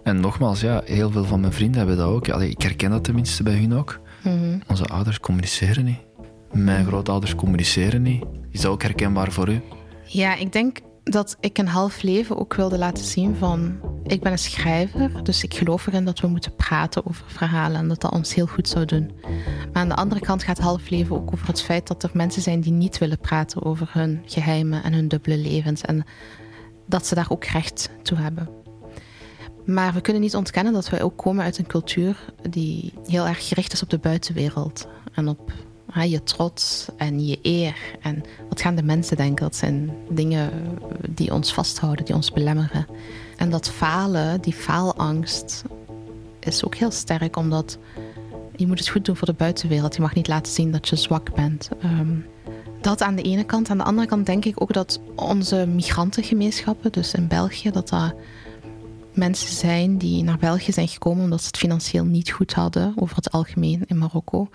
En 0.03 0.21
nogmaals, 0.21 0.61
ja, 0.61 0.83
heel 0.85 1.11
veel 1.11 1.25
van 1.25 1.41
mijn 1.41 1.53
vrienden 1.53 1.79
hebben 1.79 1.97
dat 1.97 2.07
ook. 2.07 2.29
Allee, 2.29 2.51
ik 2.51 2.63
herken 2.63 2.91
dat 2.91 3.05
tenminste 3.05 3.43
bij 3.43 3.55
hun 3.55 3.75
ook. 3.75 4.01
Mhm. 4.23 4.59
Onze 4.67 4.85
ouders 4.85 5.21
communiceren 5.21 5.85
niet. 5.85 5.99
Mijn 6.53 6.87
grootouders 6.87 7.35
communiceren 7.35 8.03
niet. 8.03 8.25
Is 8.51 8.61
dat 8.61 8.73
ook 8.73 8.83
herkenbaar 8.83 9.33
voor 9.33 9.49
u? 9.49 9.61
Ja, 10.05 10.35
ik 10.35 10.53
denk 10.53 10.79
dat 11.11 11.37
ik 11.41 11.59
een 11.59 11.69
half 11.69 12.03
leven 12.03 12.39
ook 12.39 12.55
wilde 12.55 12.79
laten 12.79 13.05
zien 13.05 13.37
van... 13.37 13.81
Ik 14.03 14.21
ben 14.21 14.33
een 14.33 14.39
schrijver, 14.39 15.25
dus 15.25 15.43
ik 15.43 15.55
geloof 15.55 15.87
erin 15.87 16.05
dat 16.05 16.21
we 16.21 16.27
moeten 16.27 16.55
praten 16.55 17.07
over 17.07 17.25
verhalen... 17.27 17.81
en 17.81 17.89
dat 17.89 18.01
dat 18.01 18.13
ons 18.13 18.35
heel 18.35 18.47
goed 18.47 18.69
zou 18.69 18.85
doen. 18.85 19.13
Maar 19.73 19.83
aan 19.83 19.89
de 19.89 19.95
andere 19.95 20.21
kant 20.21 20.43
gaat 20.43 20.59
half 20.59 20.89
leven 20.89 21.17
ook 21.17 21.33
over 21.33 21.47
het 21.47 21.63
feit... 21.63 21.87
dat 21.87 22.03
er 22.03 22.11
mensen 22.13 22.43
zijn 22.43 22.61
die 22.61 22.73
niet 22.73 22.99
willen 22.99 23.19
praten 23.19 23.65
over 23.65 23.89
hun 23.93 24.23
geheimen 24.27 24.83
en 24.83 24.93
hun 24.93 25.09
dubbele 25.09 25.37
levens... 25.37 25.81
en 25.81 26.05
dat 26.87 27.07
ze 27.07 27.15
daar 27.15 27.31
ook 27.31 27.45
recht 27.45 27.91
toe 28.03 28.19
hebben. 28.19 28.49
Maar 29.65 29.95
we 29.95 30.01
kunnen 30.01 30.23
niet 30.23 30.37
ontkennen 30.37 30.73
dat 30.73 30.91
wij 30.91 31.03
ook 31.03 31.17
komen 31.17 31.45
uit 31.45 31.59
een 31.59 31.67
cultuur... 31.67 32.33
die 32.51 32.93
heel 33.07 33.27
erg 33.27 33.49
gericht 33.49 33.73
is 33.73 33.83
op 33.83 33.91
de 33.91 33.99
buitenwereld 33.99 34.89
en 35.13 35.29
op 35.29 35.53
hè, 35.91 36.03
je 36.03 36.23
trots 36.23 36.87
en 36.97 37.27
je 37.27 37.39
eer. 37.43 37.77
En 38.01 38.23
wat 38.49 38.61
gaan 38.61 38.75
de 38.75 38.83
mensen 38.83 39.17
denken? 39.17 39.45
Dat 39.45 39.57
zijn 39.57 39.91
dingen 40.09 40.51
die 41.09 41.33
ons 41.33 41.53
vasthouden, 41.53 42.05
die 42.05 42.15
ons 42.15 42.33
belemmeren. 42.33 42.87
En 43.37 43.51
dat 43.51 43.69
falen, 43.69 44.41
die 44.41 44.53
faalangst, 44.53 45.65
is 46.41 46.65
ook 46.65 46.75
heel 46.75 46.91
sterk, 46.91 47.37
omdat 47.37 47.79
je 48.57 48.67
moet 48.67 48.79
het 48.79 48.89
goed 48.89 49.05
doen 49.05 49.17
voor 49.17 49.27
de 49.27 49.35
buitenwereld. 49.35 49.95
Je 49.95 50.01
mag 50.01 50.15
niet 50.15 50.29
laten 50.29 50.53
zien 50.53 50.73
dat 50.73 50.89
je 50.89 50.97
zwak 50.97 51.35
bent. 51.35 51.69
Ehm, 51.81 52.17
dat 52.81 53.03
aan 53.03 53.15
de 53.15 53.23
ene 53.23 53.45
kant. 53.45 53.71
Aan 53.71 53.79
de 53.79 53.85
andere 53.85 54.07
kant 54.07 54.27
denk 54.27 54.45
ik 54.45 54.63
ook 54.63 54.73
dat 54.73 55.01
onze 55.15 55.67
migrantengemeenschappen, 55.67 56.93
dus 56.93 57.15
in 57.15 57.29
België, 57.29 57.71
dat 57.71 57.89
dat 57.89 58.15
mensen 59.15 59.57
zijn 59.57 59.99
die 59.99 60.23
naar 60.23 60.39
België 60.39 60.73
zijn 60.73 60.89
gekomen 60.89 61.25
omdat 61.25 61.41
ze 61.41 61.47
het 61.47 61.57
financieel 61.57 62.05
niet 62.05 62.31
goed 62.31 62.53
hadden, 62.53 62.93
over 62.97 63.17
het 63.17 63.31
algemeen 63.31 63.83
in 63.87 63.99
Marokko. 63.99 64.49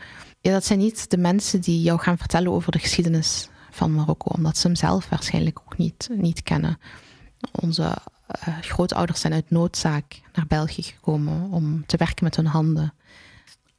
Ja, 0.43 0.51
dat 0.51 0.65
zijn 0.65 0.79
niet 0.79 1.09
de 1.09 1.17
mensen 1.17 1.61
die 1.61 1.81
jou 1.81 1.99
gaan 1.99 2.17
vertellen 2.17 2.51
over 2.51 2.71
de 2.71 2.79
geschiedenis 2.79 3.47
van 3.71 3.93
Marokko, 3.93 4.31
omdat 4.35 4.57
ze 4.57 4.67
hem 4.67 4.75
zelf 4.75 5.09
waarschijnlijk 5.09 5.59
ook 5.59 5.77
niet, 5.77 6.09
niet 6.11 6.43
kennen. 6.43 6.79
Onze 7.51 7.81
uh, 7.81 8.57
grootouders 8.61 9.19
zijn 9.19 9.33
uit 9.33 9.49
noodzaak 9.49 10.21
naar 10.33 10.47
België 10.47 10.81
gekomen 10.81 11.51
om 11.51 11.85
te 11.85 11.97
werken 11.97 12.23
met 12.23 12.35
hun 12.35 12.45
handen. 12.45 12.93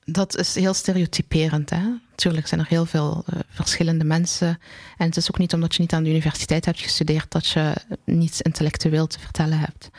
Dat 0.05 0.37
is 0.37 0.55
heel 0.55 0.75
stereotyperend. 0.75 1.71
Hè? 1.71 1.83
Natuurlijk 2.11 2.47
zijn 2.47 2.61
er 2.61 2.69
heel 2.69 2.87
veel 2.87 3.25
uh, 3.27 3.41
verschillende 3.49 4.05
mensen. 4.05 4.59
En 4.97 5.07
het 5.07 5.17
is 5.17 5.31
ook 5.31 5.39
niet 5.39 5.55
omdat 5.55 5.75
je 5.75 5.81
niet 5.81 5.93
aan 5.93 6.03
de 6.03 6.11
universiteit 6.11 6.65
hebt 6.65 6.81
gestudeerd 6.81 7.31
dat 7.31 7.47
je 7.47 7.75
niets 8.05 8.43
intellectueel 8.43 9.07
te 9.07 9.21
vertellen 9.21 9.59
hebt 9.59 9.91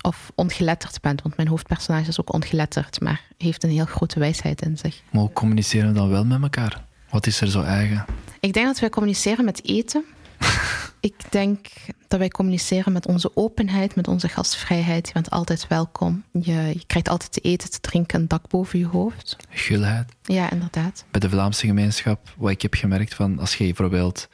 of 0.00 0.32
ongeletterd 0.34 1.00
bent. 1.00 1.22
Want 1.22 1.36
mijn 1.36 1.48
hoofdpersonage 1.48 2.08
is 2.08 2.20
ook 2.20 2.32
ongeletterd, 2.32 3.00
maar 3.00 3.20
heeft 3.36 3.64
een 3.64 3.70
heel 3.70 3.84
grote 3.84 4.18
wijsheid 4.18 4.62
in 4.62 4.78
zich. 4.78 5.02
Maar 5.10 5.20
hoe 5.20 5.32
communiceren 5.32 5.88
we 5.88 5.94
dan 5.94 6.08
wel 6.08 6.24
met 6.24 6.42
elkaar? 6.42 6.84
Wat 7.10 7.26
is 7.26 7.40
er 7.40 7.50
zo 7.50 7.62
eigen? 7.62 8.04
Ik 8.40 8.52
denk 8.52 8.66
dat 8.66 8.78
wij 8.78 8.90
communiceren 8.90 9.44
met 9.44 9.64
eten. 9.64 10.04
ik 11.00 11.14
denk 11.30 11.66
dat 12.08 12.18
wij 12.18 12.28
communiceren 12.28 12.92
met 12.92 13.06
onze 13.06 13.30
openheid, 13.36 13.94
met 13.94 14.08
onze 14.08 14.28
gastvrijheid. 14.28 15.06
Je 15.06 15.12
bent 15.12 15.30
altijd 15.30 15.66
welkom. 15.66 16.24
Je, 16.32 16.52
je 16.52 16.82
krijgt 16.86 17.08
altijd 17.08 17.32
te 17.32 17.40
eten, 17.40 17.70
te 17.70 17.80
drinken, 17.80 18.20
een 18.20 18.28
dak 18.28 18.48
boven 18.48 18.78
je 18.78 18.86
hoofd. 18.86 19.36
Gulheid. 19.50 20.12
Ja, 20.22 20.50
inderdaad. 20.50 21.04
Bij 21.10 21.20
de 21.20 21.30
Vlaamse 21.30 21.66
gemeenschap, 21.66 22.34
wat 22.36 22.50
ik 22.50 22.62
heb 22.62 22.74
gemerkt 22.74 23.14
van 23.14 23.38
als 23.38 23.54
je 23.54 23.64
bijvoorbeeld. 23.64 24.28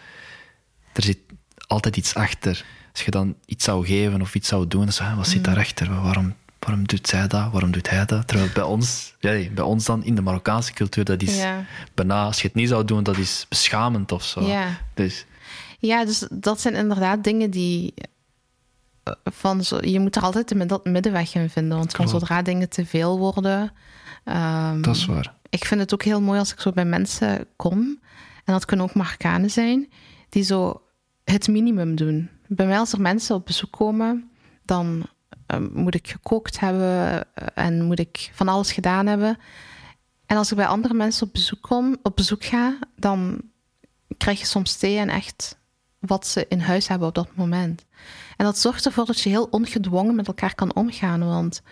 Er 0.92 1.02
zit 1.02 1.18
altijd 1.66 1.96
iets 1.96 2.14
achter 2.14 2.64
als 2.92 3.02
je 3.04 3.10
dan 3.10 3.34
iets 3.46 3.64
zou 3.64 3.86
geven 3.86 4.20
of 4.20 4.34
iets 4.34 4.48
zou 4.48 4.66
doen, 4.68 4.82
dan 4.82 4.92
zou 4.92 5.10
je, 5.10 5.16
wat 5.16 5.26
zit 5.28 5.44
daarachter? 5.44 6.02
Waarom, 6.02 6.34
waarom 6.58 6.86
doet 6.86 7.08
zij 7.08 7.26
dat? 7.26 7.52
Waarom 7.52 7.70
doet 7.70 7.90
hij 7.90 8.04
dat? 8.04 8.26
Terwijl 8.28 8.50
bij 8.54 8.62
ons, 8.62 9.14
ja, 9.18 9.48
bij 9.50 9.64
ons 9.64 9.84
dan 9.84 10.04
in 10.04 10.14
de 10.14 10.22
Marokkaanse 10.22 10.72
cultuur, 10.72 11.04
dat 11.04 11.22
is 11.22 11.36
Ja. 11.36 11.64
bijna, 11.94 12.24
als 12.24 12.40
je 12.40 12.46
het 12.46 12.56
niet 12.56 12.68
zou 12.68 12.84
doen, 12.84 13.02
dat 13.02 13.16
is 13.16 13.46
beschamend 13.48 14.12
of 14.12 14.24
zo. 14.24 14.46
Ja. 14.46 14.66
Dus 14.94 15.26
Ja, 15.78 16.04
dus 16.04 16.26
dat 16.30 16.60
zijn 16.60 16.74
inderdaad 16.74 17.24
dingen 17.24 17.50
die. 17.50 17.94
eh, 19.02 19.12
Van 19.24 19.64
zo, 19.64 19.78
je 19.80 20.00
moet 20.00 20.16
er 20.16 20.22
altijd 20.22 20.48
de 20.48 20.80
middenweg 20.84 21.34
in 21.34 21.50
vinden. 21.50 21.78
Want 21.78 21.92
van 21.92 22.08
zodra 22.08 22.42
dingen 22.42 22.68
te 22.68 22.86
veel 22.86 23.18
worden. 23.18 23.72
ehm, 24.24 24.80
dat 24.82 24.96
is 24.96 25.06
waar. 25.06 25.34
ik 25.50 25.64
vind 25.64 25.80
het 25.80 25.94
ook 25.94 26.02
heel 26.02 26.20
mooi 26.20 26.38
als 26.38 26.52
ik 26.52 26.60
zo 26.60 26.72
bij 26.72 26.84
mensen 26.84 27.46
kom. 27.56 27.78
En 28.44 28.52
dat 28.52 28.64
kunnen 28.64 28.86
ook 28.86 28.94
Marokkanen 28.94 29.50
zijn. 29.50 29.88
Die 30.28 30.42
zo 30.42 30.82
het 31.24 31.48
minimum 31.48 31.94
doen. 31.96 32.30
Bij 32.46 32.66
mij 32.66 32.78
als 32.78 32.92
er 32.92 33.00
mensen 33.00 33.34
op 33.34 33.46
bezoek 33.46 33.72
komen. 33.72 34.30
Dan 34.64 35.06
eh, 35.46 35.58
moet 35.72 35.94
ik 35.94 36.08
gekookt 36.08 36.60
hebben. 36.60 37.24
eh, 37.34 37.46
en 37.54 37.82
moet 37.82 37.98
ik 37.98 38.30
van 38.32 38.48
alles 38.48 38.72
gedaan 38.72 39.06
hebben. 39.06 39.38
En 40.26 40.36
als 40.36 40.50
ik 40.50 40.56
bij 40.56 40.66
andere 40.66 40.94
mensen 40.94 41.26
op 41.26 41.32
bezoek 41.32 41.62
kom, 41.62 41.96
op 42.02 42.16
bezoek 42.16 42.44
ga, 42.44 42.78
dan 42.96 43.42
krijg 44.16 44.38
je 44.38 44.46
soms 44.46 44.76
thee 44.76 44.98
en 44.98 45.08
echt 45.08 45.58
wat 45.98 46.26
ze 46.26 46.46
in 46.48 46.60
huis 46.60 46.88
hebben 46.88 47.08
op 47.08 47.14
dat 47.14 47.28
moment. 47.34 47.84
En 48.36 48.44
dat 48.44 48.58
zorgt 48.58 48.86
ervoor 48.86 49.04
dat 49.06 49.20
je 49.20 49.28
heel 49.28 49.48
ongedwongen 49.50 50.14
met 50.14 50.26
elkaar 50.26 50.54
kan 50.54 50.74
omgaan. 50.74 51.24
Want 51.24 51.62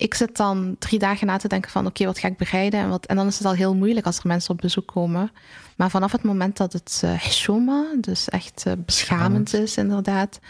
ik 0.00 0.14
zit 0.14 0.36
dan 0.36 0.76
drie 0.78 0.98
dagen 0.98 1.26
na 1.26 1.36
te 1.36 1.48
denken 1.48 1.70
van 1.70 1.86
oké, 1.86 2.04
wat 2.04 2.18
ga 2.18 2.28
ik 2.28 2.36
bereiden? 2.36 2.80
En, 2.80 2.88
wat, 2.88 3.06
en 3.06 3.16
dan 3.16 3.26
is 3.26 3.38
het 3.38 3.46
al 3.46 3.52
heel 3.52 3.74
moeilijk 3.74 4.06
als 4.06 4.18
er 4.18 4.26
mensen 4.26 4.50
op 4.50 4.60
bezoek 4.60 4.86
komen. 4.86 5.30
Maar 5.76 5.90
vanaf 5.90 6.12
het 6.12 6.22
moment 6.22 6.56
dat 6.56 6.72
het 6.72 7.02
hishoma, 7.18 7.84
dus 8.00 8.28
echt 8.28 8.66
eh, 8.66 8.72
beschamend 8.84 9.54
is 9.54 9.76
inderdaad. 9.76 10.40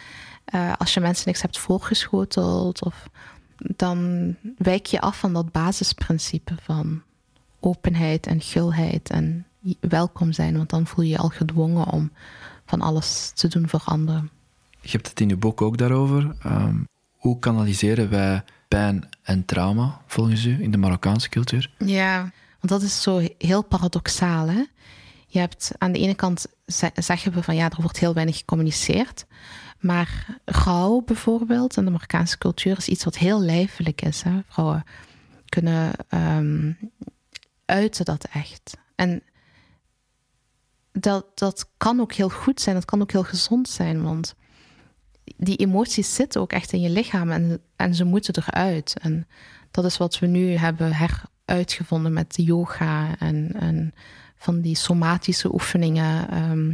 eh, 0.44 0.72
als 0.78 0.94
je 0.94 1.00
mensen 1.00 1.26
niks 1.26 1.42
hebt 1.42 1.58
voorgeschoteld, 1.58 2.84
of, 2.84 3.08
dan 3.56 4.34
wijk 4.56 4.86
je 4.86 5.00
af 5.00 5.18
van 5.18 5.32
dat 5.32 5.52
basisprincipe 5.52 6.54
van 6.62 7.02
openheid 7.60 8.26
en 8.26 8.40
gulheid 8.40 9.10
en 9.10 9.46
welkom 9.80 10.32
zijn. 10.32 10.56
Want 10.56 10.70
dan 10.70 10.86
voel 10.86 11.04
je 11.04 11.10
je 11.10 11.18
al 11.18 11.28
gedwongen 11.28 11.86
om 11.86 12.12
van 12.66 12.80
alles 12.80 13.30
te 13.34 13.48
doen 13.48 13.68
voor 13.68 13.82
anderen. 13.84 14.30
Je 14.80 14.90
hebt 14.90 15.08
het 15.08 15.20
in 15.20 15.28
je 15.28 15.36
boek 15.36 15.62
ook 15.62 15.78
daarover. 15.78 16.36
Ehm, 16.42 16.76
hoe 17.16 17.38
kanaliseren 17.38 18.10
wij 18.10 18.42
pijn 18.78 19.08
en 19.22 19.44
trauma, 19.44 20.00
volgens 20.06 20.44
u, 20.44 20.62
in 20.62 20.70
de 20.70 20.76
Marokkaanse 20.76 21.28
cultuur? 21.28 21.70
Ja, 21.78 22.20
want 22.60 22.68
dat 22.68 22.82
is 22.82 23.02
zo 23.02 23.28
heel 23.38 23.62
paradoxaal. 23.62 24.48
Hè? 24.48 24.64
Je 25.26 25.38
hebt 25.38 25.70
aan 25.78 25.92
de 25.92 25.98
ene 25.98 26.14
kant 26.14 26.46
ze- 26.66 26.90
zeggen 26.94 27.32
we 27.32 27.42
van 27.42 27.54
ja, 27.54 27.70
er 27.70 27.80
wordt 27.82 27.98
heel 27.98 28.14
weinig 28.14 28.36
gecommuniceerd. 28.36 29.26
Maar 29.78 30.26
rouw 30.44 31.00
bijvoorbeeld 31.00 31.76
in 31.76 31.84
de 31.84 31.90
Marokkaanse 31.90 32.38
cultuur 32.38 32.76
is 32.76 32.88
iets 32.88 33.04
wat 33.04 33.16
heel 33.18 33.40
lijfelijk 33.40 34.02
is. 34.02 34.22
Hè? 34.22 34.40
Vrouwen 34.48 34.84
kunnen 35.48 35.92
ehm, 36.08 36.72
uiten 37.64 38.04
dat 38.04 38.24
echt. 38.32 38.76
En 38.94 39.22
dat, 40.92 41.26
dat 41.38 41.68
kan 41.76 42.00
ook 42.00 42.12
heel 42.12 42.28
goed 42.28 42.60
zijn, 42.60 42.74
dat 42.74 42.84
kan 42.84 43.00
ook 43.02 43.12
heel 43.12 43.24
gezond 43.24 43.68
zijn, 43.68 44.02
want 44.02 44.34
die 45.36 45.56
emoties 45.56 46.14
zitten 46.14 46.40
ook 46.40 46.52
echt 46.52 46.72
in 46.72 46.80
je 46.80 46.90
lichaam 46.90 47.30
en, 47.30 47.60
en 47.76 47.94
ze 47.94 48.04
moeten 48.04 48.34
eruit. 48.46 48.96
En 49.02 49.26
dat 49.70 49.84
is 49.84 49.96
wat 49.96 50.18
we 50.18 50.26
nu 50.26 50.56
hebben 50.56 50.92
heruitgevonden 50.92 52.12
met 52.12 52.34
yoga 52.36 53.18
en, 53.18 53.52
en 53.58 53.94
van 54.36 54.60
die 54.60 54.76
somatische 54.76 55.52
oefeningen. 55.52 56.30
ehm. 56.30 56.72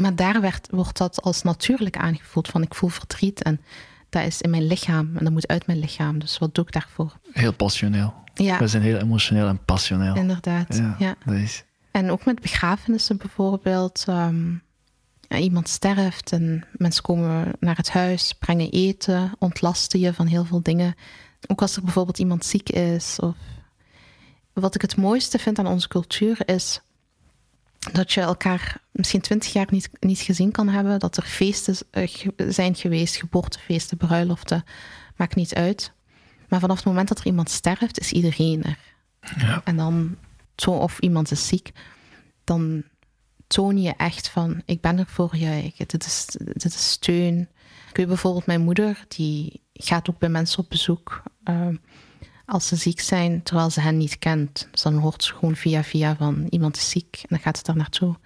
maar 0.00 0.16
daar 0.16 0.40
werd, 0.40 0.68
wordt 0.70 0.98
dat 0.98 1.22
als 1.22 1.42
natuurlijk 1.42 1.96
aangevoeld 1.96 2.48
van 2.48 2.62
ik 2.62 2.74
voel 2.74 2.88
verdriet 2.88 3.42
en 3.42 3.60
dat 4.08 4.24
is 4.24 4.40
in 4.40 4.50
mijn 4.50 4.66
lichaam 4.66 5.16
en 5.16 5.24
dat 5.24 5.32
moet 5.32 5.46
uit 5.48 5.66
mijn 5.66 5.78
lichaam. 5.78 6.18
Dus 6.18 6.38
wat 6.38 6.54
doe 6.54 6.64
ik 6.64 6.72
daarvoor? 6.72 7.16
Heel 7.32 7.52
passioneel. 7.52 8.14
Ja, 8.34 8.58
Wij 8.58 8.68
zijn 8.68 8.82
heel 8.82 8.96
emotioneel 8.98 9.48
en 9.48 9.64
passioneel. 9.64 10.16
inderdaad. 10.16 10.76
ja, 10.76 10.96
ja. 10.98 11.14
dat 11.24 11.34
is... 11.34 11.64
En 11.90 12.10
ook 12.10 12.24
met 12.24 12.40
begrafenissen 12.40 13.16
bijvoorbeeld. 13.16 14.02
ja, 14.06 14.32
iemand 15.40 15.68
sterft 15.68 16.32
en 16.32 16.64
mensen 16.72 17.02
komen 17.02 17.52
naar 17.60 17.76
het 17.76 17.90
huis, 17.90 18.32
brengen 18.32 18.70
eten, 18.70 19.32
ontlasten 19.38 20.00
je 20.00 20.14
van 20.14 20.26
heel 20.26 20.44
veel 20.44 20.62
dingen. 20.62 20.94
Ook 21.46 21.60
als 21.60 21.76
er 21.76 21.82
bijvoorbeeld 21.82 22.18
iemand 22.18 22.44
ziek 22.44 22.68
is. 22.70 23.18
Of... 23.20 23.36
Wat 24.52 24.74
ik 24.74 24.82
het 24.82 24.96
mooiste 24.96 25.38
vind 25.38 25.58
aan 25.58 25.66
onze 25.66 25.88
cultuur 25.88 26.48
is 26.48 26.80
dat 27.92 28.12
je 28.12 28.20
elkaar 28.20 28.76
misschien 28.90 29.20
twintig 29.20 29.52
jaar 29.52 29.66
niet, 29.70 29.90
niet 30.00 30.18
gezien 30.18 30.50
kan 30.50 30.68
hebben. 30.68 30.98
Dat 30.98 31.16
er 31.16 31.22
feesten 31.22 31.76
eh, 31.90 32.08
zijn 32.48 32.74
geweest, 32.74 33.16
geboortefeesten, 33.16 33.96
bruiloften, 33.96 34.64
maakt 35.16 35.34
niet 35.34 35.54
uit. 35.54 35.92
Maar 36.48 36.60
vanaf 36.60 36.76
het 36.76 36.86
moment 36.86 37.08
dat 37.08 37.18
er 37.18 37.26
iemand 37.26 37.50
sterft, 37.50 38.00
is 38.00 38.12
iedereen 38.12 38.64
er. 38.64 38.78
Ja. 39.38 39.60
En 39.64 39.76
dan, 39.76 40.16
zo, 40.56 40.70
of 40.70 40.98
iemand 40.98 41.30
is 41.30 41.46
ziek, 41.46 41.72
dan 42.44 42.82
toon 43.52 43.82
je 43.82 43.94
echt 43.96 44.28
van: 44.28 44.62
ik 44.64 44.80
ben 44.80 44.98
er 44.98 45.06
voor 45.06 45.36
je, 45.36 45.64
ik, 45.64 45.90
dit, 45.90 46.06
is, 46.06 46.26
dit 46.38 46.64
is 46.64 46.90
steun. 46.90 47.48
Ik 47.88 47.96
weet 47.96 48.06
bijvoorbeeld, 48.06 48.46
mijn 48.46 48.60
moeder, 48.60 49.04
die 49.08 49.60
gaat 49.72 50.10
ook 50.10 50.18
bij 50.18 50.28
mensen 50.28 50.58
op 50.58 50.68
bezoek 50.68 51.22
eh, 51.44 51.68
als 52.46 52.66
ze 52.66 52.76
ziek 52.76 53.00
zijn, 53.00 53.42
terwijl 53.42 53.70
ze 53.70 53.80
hen 53.80 53.96
niet 53.96 54.18
kent. 54.18 54.68
Dus 54.70 54.82
dan 54.82 54.94
hoort 54.94 55.24
ze 55.24 55.34
gewoon 55.34 55.56
via 55.56 55.84
via 55.84 56.16
van 56.16 56.46
iemand 56.50 56.76
is 56.76 56.90
ziek 56.90 57.16
en 57.22 57.28
dan 57.28 57.38
gaat 57.38 57.56
ze 57.56 57.62
daar 57.62 57.76
naartoe. 57.76 58.16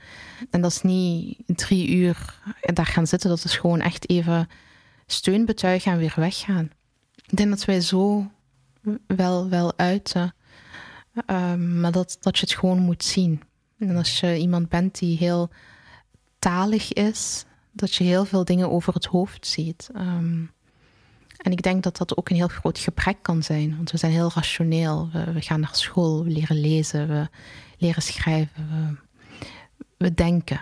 En 0.50 0.60
dat 0.60 0.70
is 0.70 0.82
niet 0.82 1.38
drie 1.46 1.88
uur 1.88 2.40
daar 2.60 2.86
gaan 2.86 3.06
zitten, 3.06 3.28
dat 3.28 3.44
is 3.44 3.56
gewoon 3.56 3.80
echt 3.80 4.08
even 4.10 4.48
steun 5.06 5.44
betuigen 5.44 5.92
en 5.92 5.98
weer 5.98 6.14
weggaan. 6.16 6.70
Ik 7.26 7.36
denk 7.36 7.50
dat 7.50 7.64
wij 7.64 7.80
zo 7.80 8.30
wel, 9.06 9.48
wel 9.48 9.78
uiten, 9.78 10.34
ehm, 11.26 11.80
maar 11.80 11.92
dat, 11.92 12.16
dat 12.20 12.38
je 12.38 12.46
het 12.46 12.54
gewoon 12.54 12.78
moet 12.78 13.04
zien. 13.04 13.42
En 13.78 13.96
als 13.96 14.20
je 14.20 14.38
iemand 14.38 14.68
bent 14.68 14.98
die 14.98 15.16
heel 15.16 15.50
talig 16.38 16.92
is, 16.92 17.44
dat 17.72 17.94
je 17.94 18.04
heel 18.04 18.24
veel 18.24 18.44
dingen 18.44 18.70
over 18.70 18.94
het 18.94 19.04
hoofd 19.04 19.46
ziet. 19.46 19.90
Ehm, 19.94 20.44
en 21.36 21.52
ik 21.52 21.62
denk 21.62 21.82
dat 21.82 21.96
dat 21.96 22.16
ook 22.16 22.28
een 22.28 22.36
heel 22.36 22.48
groot 22.48 22.78
gebrek 22.78 23.22
kan 23.22 23.42
zijn, 23.42 23.76
want 23.76 23.90
we 23.90 23.96
zijn 23.96 24.12
heel 24.12 24.30
rationeel. 24.34 25.10
We, 25.12 25.40
gaan 25.40 25.60
naar 25.60 25.76
school, 25.76 26.24
we 26.24 26.30
leren 26.30 26.60
lezen, 26.60 27.08
we 27.08 27.28
leren 27.78 28.02
schrijven, 28.02 28.68
we, 28.68 28.96
we 29.96 30.14
denken. 30.14 30.60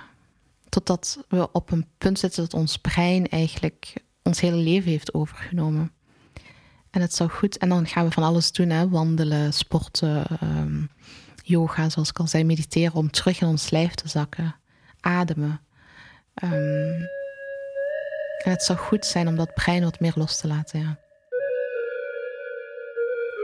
Totdat 0.69 1.25
we 1.29 1.53
op 1.53 1.71
een 1.71 1.87
punt 1.99 2.19
zitten 2.19 2.43
dat 2.43 2.55
ons 2.55 2.79
brein 2.79 3.29
eigenlijk 3.29 3.95
ons 4.23 4.41
hele 4.41 4.57
leven 4.57 4.91
heeft 4.91 5.15
overgenomen. 5.15 5.93
En 6.91 7.01
het 7.01 7.15
zou 7.15 7.31
goed, 7.31 7.59
en 7.59 7.69
dan 7.69 7.87
gaan 7.87 8.05
we 8.05 8.13
van 8.13 8.23
alles 8.23 8.53
doen: 8.53 8.71
hè? 8.71 8.89
wandelen, 8.89 9.53
sporten, 9.53 10.27
um, 10.43 10.91
yoga, 11.45 11.89
zoals 11.89 12.09
ik 12.09 12.19
al 12.19 12.45
mediteren, 12.45 12.95
om 12.95 13.11
terug 13.11 13.41
in 13.41 13.47
ons 13.47 13.71
lijf 13.71 13.95
te 13.95 14.09
zakken, 14.09 14.57
ademen. 15.01 15.61
Um, 16.43 17.09
en 18.45 18.51
het 18.51 18.63
zou 18.63 18.79
goed 18.79 19.07
zijn 19.07 19.29
om 19.29 19.37
dat 19.37 19.55
brein 19.55 19.85
wat 19.85 20.01
meer 20.01 20.13
los 20.15 20.39
te 20.39 20.47
laten. 20.47 20.81
Ja. 20.81 20.99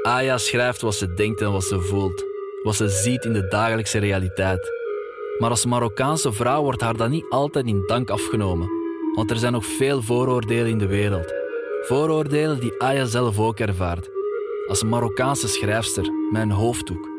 Aya 0.03 0.39
schrijft 0.39 0.81
wat 0.81 0.95
ze 0.95 1.15
denkt 1.15 1.41
en 1.41 1.53
wat 1.53 1.65
ze 1.65 1.81
voelt, 1.81 2.25
wat 2.63 2.75
ze 2.75 2.89
ziet 2.89 3.25
in 3.25 3.33
de 3.33 3.49
dagelijkse 3.49 3.99
realiteit. 3.99 4.71
Maar 5.39 5.51
als 5.51 5.65
Marokkaanse 5.65 6.33
vrouw 6.33 6.63
wordt 6.63 6.81
haar 6.81 6.97
dat 6.97 7.09
niet 7.09 7.27
altijd 7.29 7.67
in 7.67 7.87
dank 7.87 8.11
afgenomen, 8.11 8.69
want 9.15 9.31
er 9.31 9.37
zijn 9.37 9.53
nog 9.53 9.65
veel 9.65 10.03
vooroordelen 10.03 10.71
in 10.71 10.79
de 10.79 10.87
wereld. 10.87 11.33
Vooroordelen 11.81 12.61
die 12.61 12.81
Aya 12.83 13.05
zelf 13.05 13.39
ook 13.39 13.59
ervaart. 13.59 14.09
Als 14.69 14.85
Marokkaanse 14.85 15.49
schrijfster 15.49 16.11
een 16.33 16.51
hoofddoek. 16.51 17.10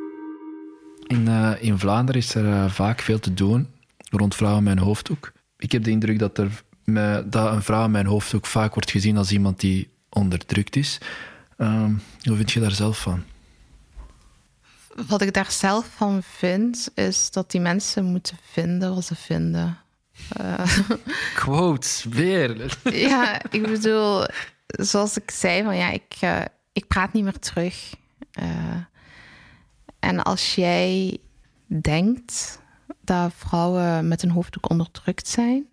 In, 1.12 1.28
uh, 1.28 1.52
in 1.60 1.80
Vlaanderen 1.80 2.22
is 2.22 2.36
er 2.36 2.46
uh, 2.46 2.70
vaak 2.70 3.02
veel 3.02 3.20
te 3.20 3.34
doen 3.34 3.68
rond 4.10 4.36
vrouwen 4.36 4.64
met 4.64 4.78
een 4.78 4.84
hoofddoek. 4.84 5.32
Ik 5.58 5.72
heb 5.72 5.84
de 5.84 5.90
indruk 5.90 6.20
dat, 6.20 6.38
er, 6.38 6.64
dat 7.26 7.54
een 7.54 7.64
vrouw 7.64 7.88
met 7.88 8.02
een 8.02 8.10
hoofddoek 8.10 8.46
vaak 8.46 8.74
wordt 8.74 8.92
gezien 8.92 9.18
als 9.18 9.32
iemand 9.32 9.60
die 9.60 9.90
onderdrukt 10.10 10.76
is. 10.76 10.98
Uh, 11.58 11.84
hoe 12.24 12.36
vind 12.36 12.52
je 12.52 12.60
daar 12.60 12.72
zelf 12.72 13.02
van? 13.02 13.24
Wat 15.08 15.22
ik 15.22 15.34
daar 15.34 15.52
zelf 15.52 15.90
van 15.96 16.24
vind, 16.24 16.90
is 16.96 17.32
dat 17.32 17.52
die 17.52 17.62
mensen 17.62 18.04
moeten 18.06 18.38
vinden 18.52 18.96
wat 18.96 19.06
ze 19.06 19.16
vinden. 19.16 19.78
Uh, 20.42 20.78
Quotes, 21.36 22.06
weer. 22.10 22.78
ja, 22.84 23.42
ik 23.50 23.62
bedoel, 23.62 24.26
zoals 24.68 25.18
ik 25.18 25.32
zei, 25.32 25.64
van 25.64 25.76
ja, 25.76 25.90
ik, 25.90 26.16
uh, 26.24 26.42
ik 26.74 26.88
praat 26.88 27.14
niet 27.14 27.24
meer 27.24 27.40
terug. 27.40 27.94
Uh, 28.40 28.46
en 30.02 30.24
als 30.24 30.56
jij 30.56 31.18
denkt 31.66 32.62
dat 33.02 33.32
vrouwen 33.36 34.08
met 34.08 34.24
een 34.24 34.32
hoofddoek 34.32 34.70
onderdrukt 34.70 35.28
zijn, 35.28 35.66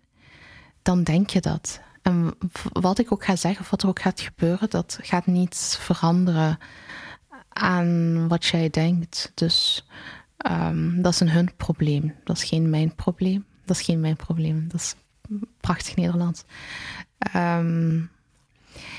dan 0.81 1.03
denk 1.03 1.29
je 1.29 1.41
dat. 1.41 1.81
En 2.01 2.33
wat 2.71 2.99
ik 2.99 3.11
ook 3.11 3.25
ga 3.25 3.35
zeggen, 3.35 3.61
of 3.61 3.69
wat 3.69 3.83
er 3.83 3.89
ook 3.89 4.01
gaat 4.01 4.21
gebeuren, 4.21 4.69
dat 4.69 4.99
gaat 5.01 5.25
niets 5.25 5.77
veranderen 5.77 6.57
aan 7.49 8.27
wat 8.27 8.45
jij 8.45 8.69
denkt. 8.69 9.31
Dus 9.33 9.87
um, 10.51 11.01
dat 11.01 11.13
is 11.13 11.19
een 11.19 11.29
hun 11.29 11.55
probleem. 11.55 12.15
Dat 12.23 12.37
is 12.37 12.43
geen 12.43 12.69
mijn 12.69 12.95
probleem. 12.95 13.45
Dat 13.65 13.75
is 13.75 13.85
geen 13.85 13.99
mijn 13.99 14.15
probleem. 14.15 14.67
Dat 14.67 14.79
is 14.79 14.95
prachtig 15.61 15.95
Nederlands. 15.95 16.43
Um, 17.35 18.09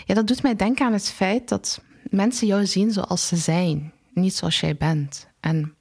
ja, 0.05 0.15
dat 0.15 0.27
doet 0.27 0.43
mij 0.43 0.57
denken 0.57 0.87
aan 0.87 0.93
het 0.93 1.11
feit 1.11 1.49
dat 1.49 1.83
mensen 2.03 2.47
jou 2.47 2.67
zien 2.67 2.93
zoals 2.93 3.29
ze 3.29 3.37
zijn, 3.37 3.93
niet 4.15 4.35
zoals 4.35 4.61
jij 4.61 4.77
bent. 4.77 5.29
En 5.41 5.75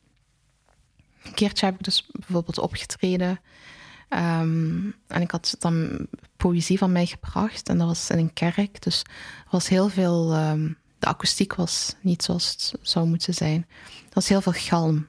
een 1.24 1.34
keertje 1.34 1.66
heb 1.66 1.76
ik 1.76 1.84
dus 1.84 2.10
bijvoorbeeld 2.12 2.60
opgetreden. 2.60 3.40
Um, 4.10 4.96
en 5.08 5.22
ik 5.22 5.32
had 5.32 5.56
dan 5.60 6.08
poëzie 6.38 6.78
van 6.78 6.92
mij 6.92 7.06
gebracht. 7.06 7.70
En 7.70 7.78
dat 7.78 7.88
was 7.88 8.10
in 8.10 8.18
een 8.18 8.34
kerk. 8.34 8.82
Dus 8.82 9.02
er 9.02 9.50
was 9.50 9.68
heel 9.68 9.90
veel. 9.90 10.36
Um, 10.36 10.78
de 11.00 11.08
akoestiek 11.08 11.54
was 11.54 11.96
niet 12.02 12.24
zoals 12.24 12.52
het 12.52 12.74
zou 12.82 13.08
moeten 13.08 13.34
zijn. 13.34 13.66
Er 13.84 14.14
was 14.14 14.28
heel 14.28 14.42
veel 14.42 14.52
galm. 14.52 15.08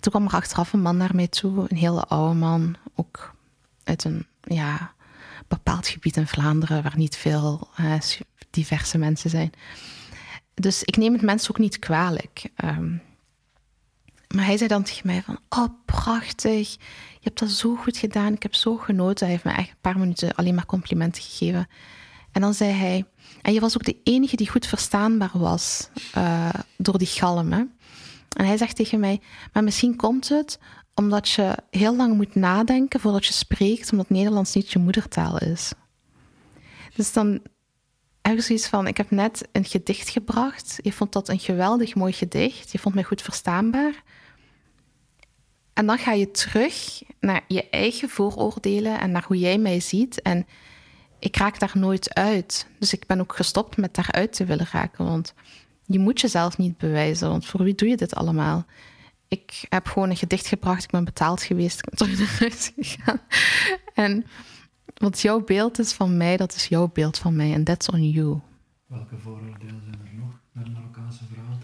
Toen 0.00 0.12
kwam 0.12 0.26
er 0.26 0.32
achteraf 0.32 0.72
een 0.72 0.80
man 0.80 0.96
naar 0.96 1.14
mij 1.14 1.28
toe, 1.28 1.66
een 1.68 1.76
hele 1.76 2.04
oude 2.04 2.34
man, 2.34 2.76
ook 2.94 3.34
uit 3.84 4.04
een 4.04 4.26
ja, 4.42 4.94
bepaald 5.48 5.88
gebied 5.88 6.16
in 6.16 6.26
Vlaanderen 6.26 6.82
waar 6.82 6.96
niet 6.96 7.16
veel 7.16 7.68
diverse 8.50 8.98
mensen 8.98 9.30
zijn. 9.30 9.52
Dus 10.54 10.82
ik 10.82 10.96
neem 10.96 11.12
het 11.12 11.22
mensen 11.22 11.50
ook 11.50 11.58
niet 11.58 11.78
kwalijk. 11.78 12.50
Um, 12.64 13.02
maar 14.34 14.44
hij 14.44 14.56
zei 14.56 14.68
dan 14.68 14.82
tegen 14.82 15.06
mij 15.06 15.22
van, 15.22 15.38
oh 15.48 15.68
prachtig, 15.84 16.72
je 17.12 17.20
hebt 17.20 17.38
dat 17.38 17.50
zo 17.50 17.76
goed 17.76 17.96
gedaan, 17.96 18.32
ik 18.32 18.42
heb 18.42 18.54
zo 18.54 18.76
genoten. 18.76 19.26
Hij 19.26 19.34
heeft 19.34 19.44
me 19.44 19.52
echt 19.52 19.68
een 19.68 19.80
paar 19.80 19.98
minuten 19.98 20.34
alleen 20.34 20.54
maar 20.54 20.66
complimenten 20.66 21.22
gegeven. 21.22 21.68
En 22.32 22.40
dan 22.40 22.54
zei 22.54 22.70
hij, 22.70 23.04
en 23.42 23.52
je 23.52 23.60
was 23.60 23.74
ook 23.74 23.84
de 23.84 24.00
enige 24.02 24.36
die 24.36 24.50
goed 24.50 24.66
verstaanbaar 24.66 25.30
was 25.32 25.88
uh, 26.16 26.48
door 26.76 26.98
die 26.98 27.06
galm. 27.06 27.52
Hè? 27.52 27.64
En 28.36 28.46
hij 28.46 28.56
zegt 28.56 28.76
tegen 28.76 29.00
mij, 29.00 29.20
maar 29.52 29.64
misschien 29.64 29.96
komt 29.96 30.28
het 30.28 30.58
omdat 30.94 31.30
je 31.30 31.56
heel 31.70 31.96
lang 31.96 32.14
moet 32.14 32.34
nadenken 32.34 33.00
voordat 33.00 33.26
je 33.26 33.32
spreekt, 33.32 33.92
omdat 33.92 34.10
Nederlands 34.10 34.54
niet 34.54 34.72
je 34.72 34.78
moedertaal 34.78 35.38
is. 35.38 35.72
Dus 36.94 37.12
dan 37.12 37.40
ik 38.22 38.42
zoiets 38.42 38.68
van, 38.68 38.86
ik 38.86 38.96
heb 38.96 39.10
net 39.10 39.48
een 39.52 39.64
gedicht 39.64 40.08
gebracht. 40.08 40.78
Je 40.82 40.92
vond 40.92 41.12
dat 41.12 41.28
een 41.28 41.38
geweldig 41.38 41.94
mooi 41.94 42.12
gedicht. 42.12 42.72
Je 42.72 42.78
vond 42.78 42.94
mij 42.94 43.04
goed 43.04 43.22
verstaanbaar. 43.22 44.02
En 45.72 45.86
dan 45.86 45.98
ga 45.98 46.12
je 46.12 46.30
terug 46.30 47.02
naar 47.20 47.44
je 47.48 47.70
eigen 47.70 48.08
vooroordelen 48.08 49.00
en 49.00 49.10
naar 49.10 49.24
hoe 49.26 49.38
jij 49.38 49.58
mij 49.58 49.80
ziet. 49.80 50.22
En 50.22 50.46
ik 51.18 51.36
raak 51.36 51.58
daar 51.58 51.72
nooit 51.74 52.14
uit. 52.14 52.66
Dus 52.78 52.92
ik 52.92 53.06
ben 53.06 53.20
ook 53.20 53.36
gestopt 53.36 53.76
met 53.76 53.94
daaruit 53.94 54.32
te 54.32 54.44
willen 54.44 54.68
raken. 54.72 55.04
Want 55.04 55.34
je 55.86 55.98
moet 55.98 56.20
jezelf 56.20 56.58
niet 56.58 56.78
bewijzen. 56.78 57.28
Want 57.28 57.46
voor 57.46 57.62
wie 57.62 57.74
doe 57.74 57.88
je 57.88 57.96
dit 57.96 58.14
allemaal? 58.14 58.66
Ik 59.28 59.64
heb 59.68 59.86
gewoon 59.86 60.10
een 60.10 60.16
gedicht 60.16 60.46
gebracht. 60.46 60.84
Ik 60.84 60.90
ben 60.90 61.04
betaald 61.04 61.42
geweest. 61.42 61.78
Ik 61.78 61.84
ben 61.84 61.98
terug 61.98 62.18
naar 62.18 62.38
huis 62.38 62.72
gegaan. 62.76 63.20
En 63.94 64.26
wat 65.02 65.20
jouw 65.20 65.40
beeld 65.40 65.78
is 65.78 65.92
van 65.92 66.16
mij, 66.16 66.36
dat 66.36 66.54
is 66.54 66.66
jouw 66.66 66.90
beeld 66.92 67.18
van 67.18 67.36
mij. 67.36 67.52
En 67.52 67.64
that's 67.64 67.88
on 67.88 68.10
you. 68.10 68.40
Welke 68.86 69.18
vooroordelen 69.18 69.82
zijn 69.84 70.00
er 70.04 70.14
nog 70.14 70.40
naar 70.52 70.70
Marokkaanse 70.70 71.24
vrouwen? 71.32 71.60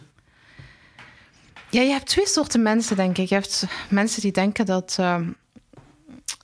Ja, 1.70 1.81
je 1.81 1.90
hebt 1.90 2.07
twee 2.07 2.27
soorten 2.27 2.62
mensen, 2.62 2.96
denk 2.96 3.18
ik. 3.18 3.29
Je 3.29 3.35
hebt 3.35 3.66
mensen 3.90 4.20
die 4.22 4.33
denken 4.33 4.66
dat 4.66 4.96
uh, 5.01 5.20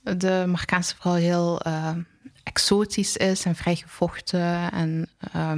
de 0.03 0.43
Marokkaanse 0.47 0.95
vrouw 0.95 1.13
heel 1.13 1.67
uh, 1.67 1.95
exotisch 2.43 3.17
is 3.17 3.45
en 3.45 3.55
vrijgevochten 3.55 4.71
en 4.71 5.09
uh, 5.35 5.51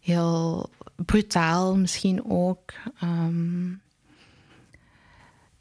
heel 0.00 0.70
brutaal 0.96 1.76
misschien 1.76 2.24
ook. 2.24 2.72
Um, 3.02 3.80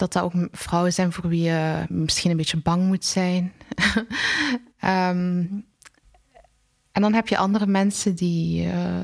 dat 0.02 0.14
dat 0.14 0.24
ook 0.24 0.48
vrouwen 0.52 0.94
zijn 0.94 1.12
voor 1.12 1.28
wie 1.28 1.42
je 1.42 1.86
misschien 1.90 2.32
een 2.32 2.38
beetje 2.38 2.62
bang 2.62 2.84
moet 2.84 3.06
zijn. 3.06 3.54
um, 3.96 4.06
en 6.92 7.02
dan 7.02 7.14
heb 7.14 7.28
je 7.28 7.38
andere 7.38 7.68
mensen 7.68 8.16
die 8.16 8.66
uh, 8.66 9.02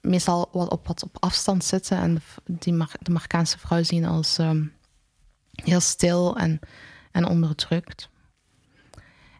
meestal 0.00 0.48
wat 0.52 0.70
op, 0.70 0.86
wat 0.86 1.02
op 1.02 1.16
afstand 1.20 1.64
zitten 1.64 1.98
en 1.98 2.22
die 2.44 2.76
de 3.00 3.10
Marokkaanse 3.10 3.58
vrouw 3.58 3.82
zien 3.82 4.04
als 4.04 4.38
um, 4.38 4.72
heel 5.52 5.80
stil 5.80 6.36
en, 6.36 6.60
en 7.12 7.26
onderdrukt. 7.26 8.08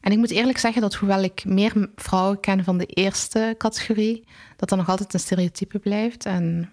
En 0.01 0.13
ik 0.13 0.19
moet 0.19 0.31
eerlijk 0.31 0.59
zeggen 0.59 0.83
dat 0.83 0.95
hoewel 0.95 1.23
ik 1.23 1.45
meer 1.45 1.91
vrouwen 1.97 2.41
ken 2.41 2.65
van 2.65 2.79
de 2.79 2.87
eerste 2.87 3.55
categorie, 3.59 4.29
dat 4.57 4.71
er 4.71 4.77
nog 4.77 4.89
altijd 4.89 5.15
een 5.15 5.21
stereotype 5.21 5.79
blijft. 5.79 6.25
En 6.25 6.71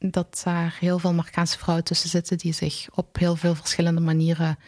dat 0.00 0.40
daar 0.44 0.76
heel 0.80 0.98
veel 0.98 1.14
Marokkaanse 1.14 1.58
vrouwen 1.58 1.84
tussen 1.84 2.08
zitten 2.08 2.38
die 2.38 2.52
zich 2.52 2.88
op 2.94 3.16
heel 3.16 3.36
veel 3.36 3.54
verschillende 3.54 4.00
manieren 4.00 4.58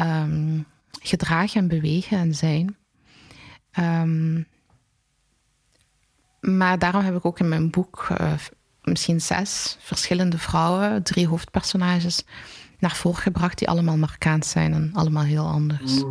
um, 0.00 0.66
gedragen 1.02 1.60
en 1.60 1.68
bewegen 1.68 2.18
en 2.18 2.34
zijn. 2.34 2.76
Um, 3.78 4.46
maar 6.40 6.78
daarom 6.78 7.02
heb 7.02 7.16
ik 7.16 7.24
ook 7.24 7.38
in 7.38 7.48
mijn 7.48 7.70
boek 7.70 8.08
uh, 8.20 8.32
misschien 8.82 9.20
zes 9.20 9.76
verschillende 9.80 10.38
vrouwen, 10.38 11.02
drie 11.02 11.28
hoofdpersonages, 11.28 12.24
naar 12.78 12.96
voren 12.96 13.22
gebracht 13.22 13.58
die 13.58 13.68
allemaal 13.68 13.96
Marokkaans 13.96 14.50
zijn 14.50 14.72
en 14.72 14.90
allemaal 14.94 15.22
heel 15.22 15.46
anders. 15.46 16.02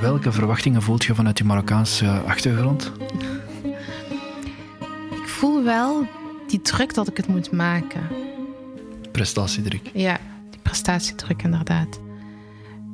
Welke 0.00 0.32
verwachtingen 0.32 0.82
voelt 0.82 1.04
je 1.04 1.14
vanuit 1.14 1.38
je 1.38 1.44
Marokkaanse 1.44 2.10
achtergrond? 2.10 2.92
Voel 5.62 5.70
wel 5.70 6.06
die 6.46 6.62
druk 6.62 6.94
dat 6.94 7.08
ik 7.08 7.16
het 7.16 7.26
moet 7.26 7.52
maken. 7.52 8.08
Prestatiedruk. 9.12 9.90
Ja, 9.94 10.20
die 10.50 10.60
prestatiedruk 10.60 11.42
inderdaad. 11.42 12.00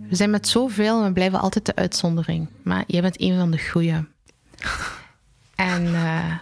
We 0.09 0.17
zijn 0.17 0.31
met 0.31 0.49
zoveel 0.49 0.99
en 0.99 1.07
we 1.07 1.13
blijven 1.13 1.41
altijd 1.41 1.67
de 1.67 1.75
uitzondering. 1.75 2.49
Maar 2.63 2.85
jij 2.87 3.01
bent 3.01 3.21
een 3.21 3.39
van 3.39 3.51
de 3.51 3.69
goeie. 3.69 3.93
en 5.73 5.85
uh, 5.85 6.37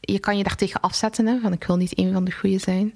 je 0.00 0.18
kan 0.18 0.36
je 0.36 0.42
daartegen 0.42 0.80
afzetten, 0.80 1.26
hè, 1.26 1.40
van 1.40 1.52
ik 1.52 1.64
wil 1.64 1.76
niet 1.76 1.98
een 1.98 2.12
van 2.12 2.24
de 2.24 2.32
goeie 2.32 2.58
zijn. 2.58 2.94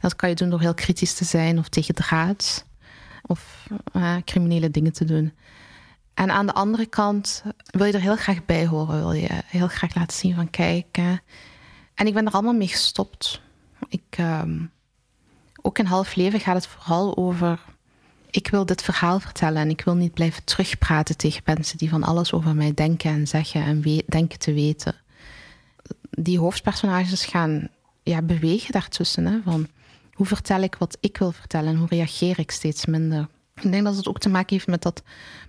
Dat 0.00 0.16
kan 0.16 0.28
je 0.28 0.34
doen 0.34 0.50
door 0.50 0.60
heel 0.60 0.74
kritisch 0.74 1.14
te 1.14 1.24
zijn 1.24 1.58
of 1.58 1.68
tegen 1.68 1.94
draad. 1.94 2.64
Of 3.22 3.68
uh, 3.92 4.16
criminele 4.24 4.70
dingen 4.70 4.92
te 4.92 5.04
doen. 5.04 5.32
En 6.14 6.30
aan 6.30 6.46
de 6.46 6.54
andere 6.54 6.86
kant 6.86 7.44
wil 7.66 7.86
je 7.86 7.92
er 7.92 8.00
heel 8.00 8.16
graag 8.16 8.44
bij 8.44 8.66
horen. 8.66 8.98
Wil 8.98 9.12
je 9.12 9.28
heel 9.46 9.68
graag 9.68 9.94
laten 9.94 10.16
zien 10.16 10.34
van 10.34 10.50
kijk. 10.50 10.98
En 11.94 12.06
ik 12.06 12.14
ben 12.14 12.26
er 12.26 12.32
allemaal 12.32 12.54
mee 12.54 12.68
gestopt. 12.68 13.40
Ik, 13.88 14.18
uh, 14.20 14.42
ook 15.62 15.78
in 15.78 15.84
half 15.84 16.14
leven 16.14 16.40
gaat 16.40 16.54
het 16.54 16.66
vooral 16.66 17.16
over. 17.16 17.60
Ik 18.30 18.48
wil 18.48 18.66
dit 18.66 18.82
verhaal 18.82 19.20
vertellen 19.20 19.62
en 19.62 19.70
ik 19.70 19.80
wil 19.80 19.94
niet 19.94 20.14
blijven 20.14 20.44
terugpraten 20.44 21.16
tegen 21.16 21.42
mensen 21.44 21.78
die 21.78 21.88
van 21.88 22.02
alles 22.02 22.32
over 22.32 22.54
mij 22.54 22.74
denken 22.74 23.10
en 23.10 23.26
zeggen 23.26 23.64
en 23.64 24.02
denken 24.06 24.38
te 24.38 24.52
weten. 24.52 24.94
Die 26.10 26.38
hoofdpersonages 26.38 27.24
gaan 27.24 27.68
ja, 28.02 28.22
bewegen 28.22 28.72
daartussen. 28.72 29.26
Hè, 29.26 29.40
van 29.44 29.68
hoe 30.12 30.26
vertel 30.26 30.62
ik 30.62 30.74
wat 30.74 30.96
ik 31.00 31.16
wil 31.16 31.32
vertellen 31.32 31.68
en 31.68 31.78
hoe 31.78 31.88
reageer 31.88 32.38
ik 32.38 32.50
steeds 32.50 32.86
minder. 32.86 33.28
Ik 33.54 33.70
denk 33.70 33.84
dat 33.84 33.96
het 33.96 34.08
ook 34.08 34.18
te 34.18 34.28
maken 34.28 34.54
heeft 34.54 34.66
met, 34.66 34.82
dat, 34.82 35.02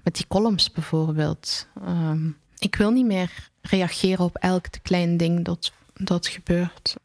met 0.04 0.16
die 0.16 0.26
columns 0.28 0.72
bijvoorbeeld. 0.72 1.68
Um, 1.88 2.38
ik 2.60 2.76
wil 2.76 2.92
niet 2.92 3.06
meer 3.06 3.50
reageren 3.62 4.26
op 4.26 4.36
elk 4.36 4.66
klein 4.82 5.18
ding 5.18 5.46
dat, 5.46 5.72
dat 6.04 6.28
gebeurt. 6.28 6.96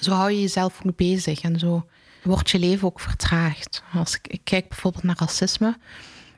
Zo 0.00 0.12
hou 0.12 0.30
je 0.30 0.40
jezelf 0.40 0.80
ook 0.86 0.96
bezig 0.96 1.40
en 1.40 1.58
zo 1.58 1.86
wordt 2.22 2.50
je 2.50 2.58
leven 2.58 2.86
ook 2.86 3.00
vertraagd. 3.00 3.82
Als 3.92 4.14
ik, 4.14 4.28
ik 4.28 4.40
kijk 4.44 4.68
bijvoorbeeld 4.68 5.04
naar 5.04 5.16
racisme, 5.18 5.76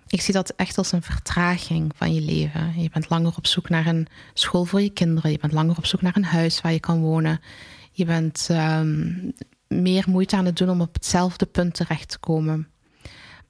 ik 0.06 0.20
zie 0.20 0.34
dat 0.34 0.50
echt 0.50 0.78
als 0.78 0.92
een 0.92 1.02
vertraging 1.02 1.92
van 1.96 2.14
je 2.14 2.20
leven. 2.20 2.80
Je 2.80 2.90
bent 2.90 3.10
langer 3.10 3.32
op 3.36 3.46
zoek 3.46 3.68
naar 3.68 3.86
een 3.86 4.06
school 4.34 4.64
voor 4.64 4.80
je 4.80 4.90
kinderen, 4.90 5.30
je 5.30 5.38
bent 5.38 5.52
langer 5.52 5.76
op 5.76 5.86
zoek 5.86 6.02
naar 6.02 6.16
een 6.16 6.24
huis 6.24 6.60
waar 6.60 6.72
je 6.72 6.80
kan 6.80 7.00
wonen. 7.00 7.40
Je 7.92 8.04
bent 8.04 8.48
um, 8.50 9.32
meer 9.68 10.04
moeite 10.08 10.36
aan 10.36 10.44
het 10.44 10.56
doen 10.56 10.70
om 10.70 10.80
op 10.80 10.94
hetzelfde 10.94 11.46
punt 11.46 11.74
terecht 11.74 12.08
te 12.08 12.18
komen. 12.18 12.68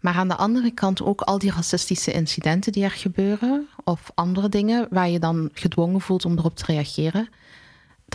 Maar 0.00 0.14
aan 0.14 0.28
de 0.28 0.36
andere 0.36 0.70
kant 0.70 1.02
ook 1.02 1.20
al 1.20 1.38
die 1.38 1.52
racistische 1.52 2.12
incidenten 2.12 2.72
die 2.72 2.84
er 2.84 2.90
gebeuren, 2.90 3.68
of 3.84 4.10
andere 4.14 4.48
dingen 4.48 4.86
waar 4.90 5.08
je 5.08 5.18
dan 5.18 5.50
gedwongen 5.52 6.00
voelt 6.00 6.24
om 6.24 6.38
erop 6.38 6.56
te 6.56 6.64
reageren, 6.64 7.28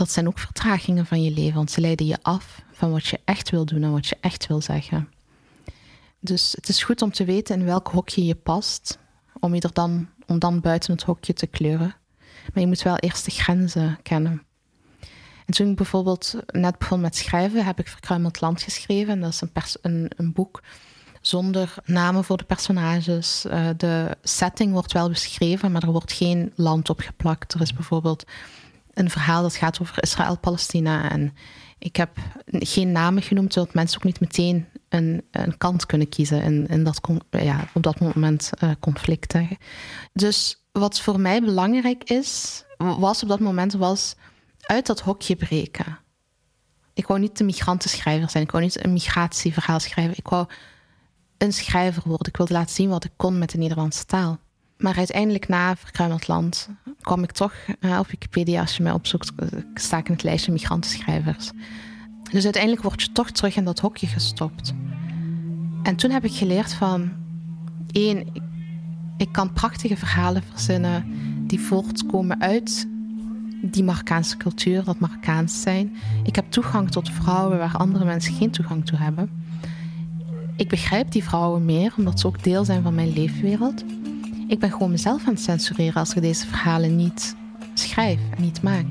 dat 0.00 0.10
zijn 0.10 0.26
ook 0.26 0.38
vertragingen 0.38 1.06
van 1.06 1.22
je 1.22 1.30
leven, 1.30 1.54
want 1.54 1.70
ze 1.70 1.80
leiden 1.80 2.06
je 2.06 2.18
af 2.22 2.62
van 2.72 2.90
wat 2.90 3.06
je 3.06 3.20
echt 3.24 3.50
wil 3.50 3.64
doen 3.64 3.82
en 3.82 3.92
wat 3.92 4.06
je 4.06 4.16
echt 4.20 4.46
wil 4.46 4.60
zeggen. 4.60 5.08
Dus 6.20 6.52
het 6.52 6.68
is 6.68 6.82
goed 6.82 7.02
om 7.02 7.12
te 7.12 7.24
weten 7.24 7.60
in 7.60 7.66
welk 7.66 7.88
hokje 7.88 8.24
je 8.24 8.34
past, 8.34 8.98
om, 9.40 9.54
je 9.54 9.60
er 9.60 9.72
dan, 9.72 10.08
om 10.26 10.38
dan 10.38 10.60
buiten 10.60 10.92
het 10.92 11.02
hokje 11.02 11.32
te 11.32 11.46
kleuren. 11.46 11.94
Maar 12.52 12.62
je 12.62 12.66
moet 12.66 12.82
wel 12.82 12.96
eerst 12.96 13.24
de 13.24 13.30
grenzen 13.30 13.98
kennen. 14.02 14.42
En 15.46 15.54
toen 15.54 15.70
ik 15.70 15.76
bijvoorbeeld 15.76 16.34
net 16.46 16.78
begon 16.78 17.00
met 17.00 17.16
schrijven, 17.16 17.64
heb 17.64 17.78
ik 17.78 17.88
Verkruimeld 17.88 18.40
Land 18.40 18.62
geschreven. 18.62 19.12
En 19.12 19.20
dat 19.20 19.32
is 19.32 19.40
een, 19.40 19.52
een, 19.82 20.10
een 20.16 20.32
boek 20.32 20.62
zonder 21.20 21.74
namen 21.84 22.24
voor 22.24 22.36
de 22.36 22.44
personages. 22.44 23.44
Uh, 23.46 23.68
de 23.76 24.16
setting 24.22 24.72
wordt 24.72 24.92
wel 24.92 25.08
beschreven, 25.08 25.72
maar 25.72 25.82
er 25.82 25.92
wordt 25.92 26.12
geen 26.12 26.52
land 26.54 26.90
op 26.90 27.00
geplakt. 27.00 27.54
Er 27.54 27.60
is 27.60 27.72
bijvoorbeeld 27.72 28.24
een 29.00 29.10
verhaal 29.10 29.42
dat 29.42 29.54
gaat 29.54 29.80
over 29.80 30.02
Israël-Palestina. 30.02 31.10
En 31.10 31.34
ik 31.78 31.96
heb 31.96 32.10
geen 32.46 32.92
namen 32.92 33.22
genoemd, 33.22 33.52
zodat 33.52 33.74
mensen 33.74 33.98
ook 33.98 34.04
niet 34.04 34.20
meteen 34.20 34.66
een, 34.88 35.24
een 35.30 35.56
kant 35.58 35.86
kunnen 35.86 36.08
kiezen 36.08 36.66
in, 36.68 36.84
dat, 36.84 37.00
ja, 37.30 37.68
op 37.74 37.82
dat 37.82 38.00
moment 38.00 38.50
uh, 38.64 38.70
conflict. 38.80 39.34
Dus 40.12 40.64
wat 40.72 41.00
voor 41.00 41.20
mij 41.20 41.40
belangrijk 41.40 42.04
is, 42.04 42.64
was 42.76 43.22
op 43.22 43.28
dat 43.28 43.40
moment, 43.40 43.72
was 43.72 44.14
uit 44.60 44.86
dat 44.86 45.00
hokje 45.00 45.36
breken. 45.36 45.98
Ik 46.94 47.06
wou 47.06 47.20
niet 47.20 47.38
de 47.38 47.44
migrantenschrijver 47.44 48.30
zijn. 48.30 48.44
Ik 48.44 48.50
wou 48.50 48.64
niet 48.64 48.84
een 48.84 48.92
migratieverhaal 48.92 49.80
schrijven. 49.80 50.14
Ik 50.16 50.28
wou 50.28 50.46
een 51.38 51.52
schrijver 51.52 52.02
worden. 52.06 52.28
Ik 52.28 52.36
wilde 52.36 52.52
laten 52.52 52.74
zien 52.74 52.88
wat 52.88 53.04
ik 53.04 53.12
kon 53.16 53.38
met 53.38 53.50
de 53.50 53.58
Nederlandse 53.58 54.04
taal. 54.04 54.38
Maar 54.80 54.96
uiteindelijk 54.96 55.48
na 55.48 55.76
Verkruimeld 55.76 56.28
Land 56.28 56.68
kwam 57.00 57.22
ik 57.22 57.32
toch 57.32 57.54
uh, 57.80 57.98
op 57.98 58.06
Wikipedia, 58.06 58.60
als 58.60 58.76
je 58.76 58.82
mij 58.82 58.92
opzoekt, 58.92 59.32
sta 59.74 59.98
ik 59.98 60.06
in 60.06 60.12
het 60.12 60.22
lijstje 60.22 60.52
migrantenschrijvers. 60.52 61.50
Dus 62.30 62.44
uiteindelijk 62.44 62.82
word 62.82 63.02
je 63.02 63.12
toch 63.12 63.30
terug 63.30 63.56
in 63.56 63.64
dat 63.64 63.78
hokje 63.78 64.06
gestopt. 64.06 64.74
En 65.82 65.96
toen 65.96 66.10
heb 66.10 66.24
ik 66.24 66.32
geleerd 66.32 66.72
van, 66.72 67.10
één, 67.90 68.18
ik, 68.18 68.42
ik 69.16 69.32
kan 69.32 69.52
prachtige 69.52 69.96
verhalen 69.96 70.42
verzinnen 70.50 71.04
die 71.46 71.60
voortkomen 71.60 72.40
uit 72.40 72.88
die 73.62 73.84
Marokkaanse 73.84 74.36
cultuur, 74.36 74.84
dat 74.84 74.98
Marokkaans 74.98 75.62
zijn. 75.62 75.96
Ik 76.24 76.36
heb 76.36 76.50
toegang 76.50 76.90
tot 76.90 77.10
vrouwen 77.10 77.58
waar 77.58 77.76
andere 77.76 78.04
mensen 78.04 78.34
geen 78.34 78.50
toegang 78.50 78.86
toe 78.86 78.98
hebben. 78.98 79.30
Ik 80.56 80.68
begrijp 80.68 81.12
die 81.12 81.24
vrouwen 81.24 81.64
meer, 81.64 81.94
omdat 81.96 82.20
ze 82.20 82.26
ook 82.26 82.42
deel 82.42 82.64
zijn 82.64 82.82
van 82.82 82.94
mijn 82.94 83.12
leefwereld. 83.12 83.84
Ik 84.50 84.58
ben 84.58 84.70
gewoon 84.70 84.90
mezelf 84.90 85.26
aan 85.26 85.32
het 85.32 85.42
censureren 85.42 85.94
als 85.94 86.14
ik 86.14 86.22
deze 86.22 86.46
verhalen 86.46 86.96
niet 86.96 87.36
schrijf 87.74 88.18
en 88.36 88.42
niet 88.42 88.62
maak. 88.62 88.84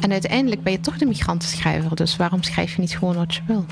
En 0.00 0.12
uiteindelijk 0.12 0.62
ben 0.62 0.72
je 0.72 0.80
toch 0.80 0.98
de 0.98 1.06
migrantenschrijver, 1.06 1.96
dus 1.96 2.16
waarom 2.16 2.42
schrijf 2.42 2.74
je 2.74 2.80
niet 2.80 2.98
gewoon 2.98 3.14
wat 3.14 3.34
je 3.34 3.40
wil? 3.46 3.64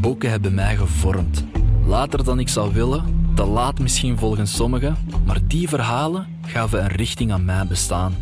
Boeken 0.00 0.30
hebben 0.30 0.54
mij 0.54 0.76
gevormd. 0.76 1.44
Later 1.86 2.24
dan 2.24 2.38
ik 2.38 2.48
zou 2.48 2.72
willen, 2.72 3.30
te 3.34 3.44
laat 3.44 3.78
misschien 3.78 4.18
volgens 4.18 4.56
sommigen, 4.56 4.96
maar 5.24 5.40
die 5.46 5.68
verhalen 5.68 6.26
gaven 6.46 6.82
een 6.82 6.90
richting 6.90 7.32
aan 7.32 7.44
mijn 7.44 7.68
bestaan. 7.68 8.14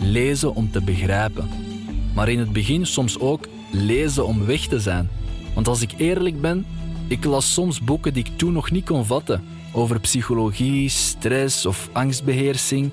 Lezen 0.00 0.54
om 0.54 0.70
te 0.70 0.82
begrijpen. 0.82 1.48
Maar 2.14 2.28
in 2.28 2.38
het 2.38 2.52
begin 2.52 2.86
soms 2.86 3.18
ook 3.18 3.48
lezen 3.70 4.26
om 4.26 4.46
weg 4.46 4.66
te 4.66 4.80
zijn. 4.80 5.08
Want 5.54 5.68
als 5.68 5.82
ik 5.82 5.92
eerlijk 5.96 6.40
ben, 6.40 6.64
ik 7.10 7.24
las 7.24 7.52
soms 7.52 7.80
boeken 7.80 8.12
die 8.12 8.24
ik 8.24 8.38
toen 8.38 8.52
nog 8.52 8.70
niet 8.70 8.84
kon 8.84 9.06
vatten. 9.06 9.44
Over 9.72 10.00
psychologie, 10.00 10.88
stress 10.88 11.66
of 11.66 11.88
angstbeheersing. 11.92 12.90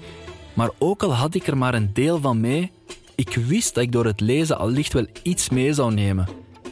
Maar 0.54 0.70
ook 0.78 1.04
al 1.04 1.14
had 1.14 1.36
ik 1.36 1.48
er 1.48 1.58
maar 1.58 1.74
een 1.74 1.94
deel 1.94 2.20
van 2.20 2.40
mee, 2.40 2.72
ik 3.16 3.36
wist 3.36 3.74
dat 3.74 3.84
ik 3.84 3.92
door 3.92 4.06
het 4.06 4.20
lezen 4.20 4.58
allicht 4.58 4.94
wel 4.94 5.08
iets 5.24 5.50
mee 5.50 5.74
zou 5.74 5.94
nemen. 5.94 6.28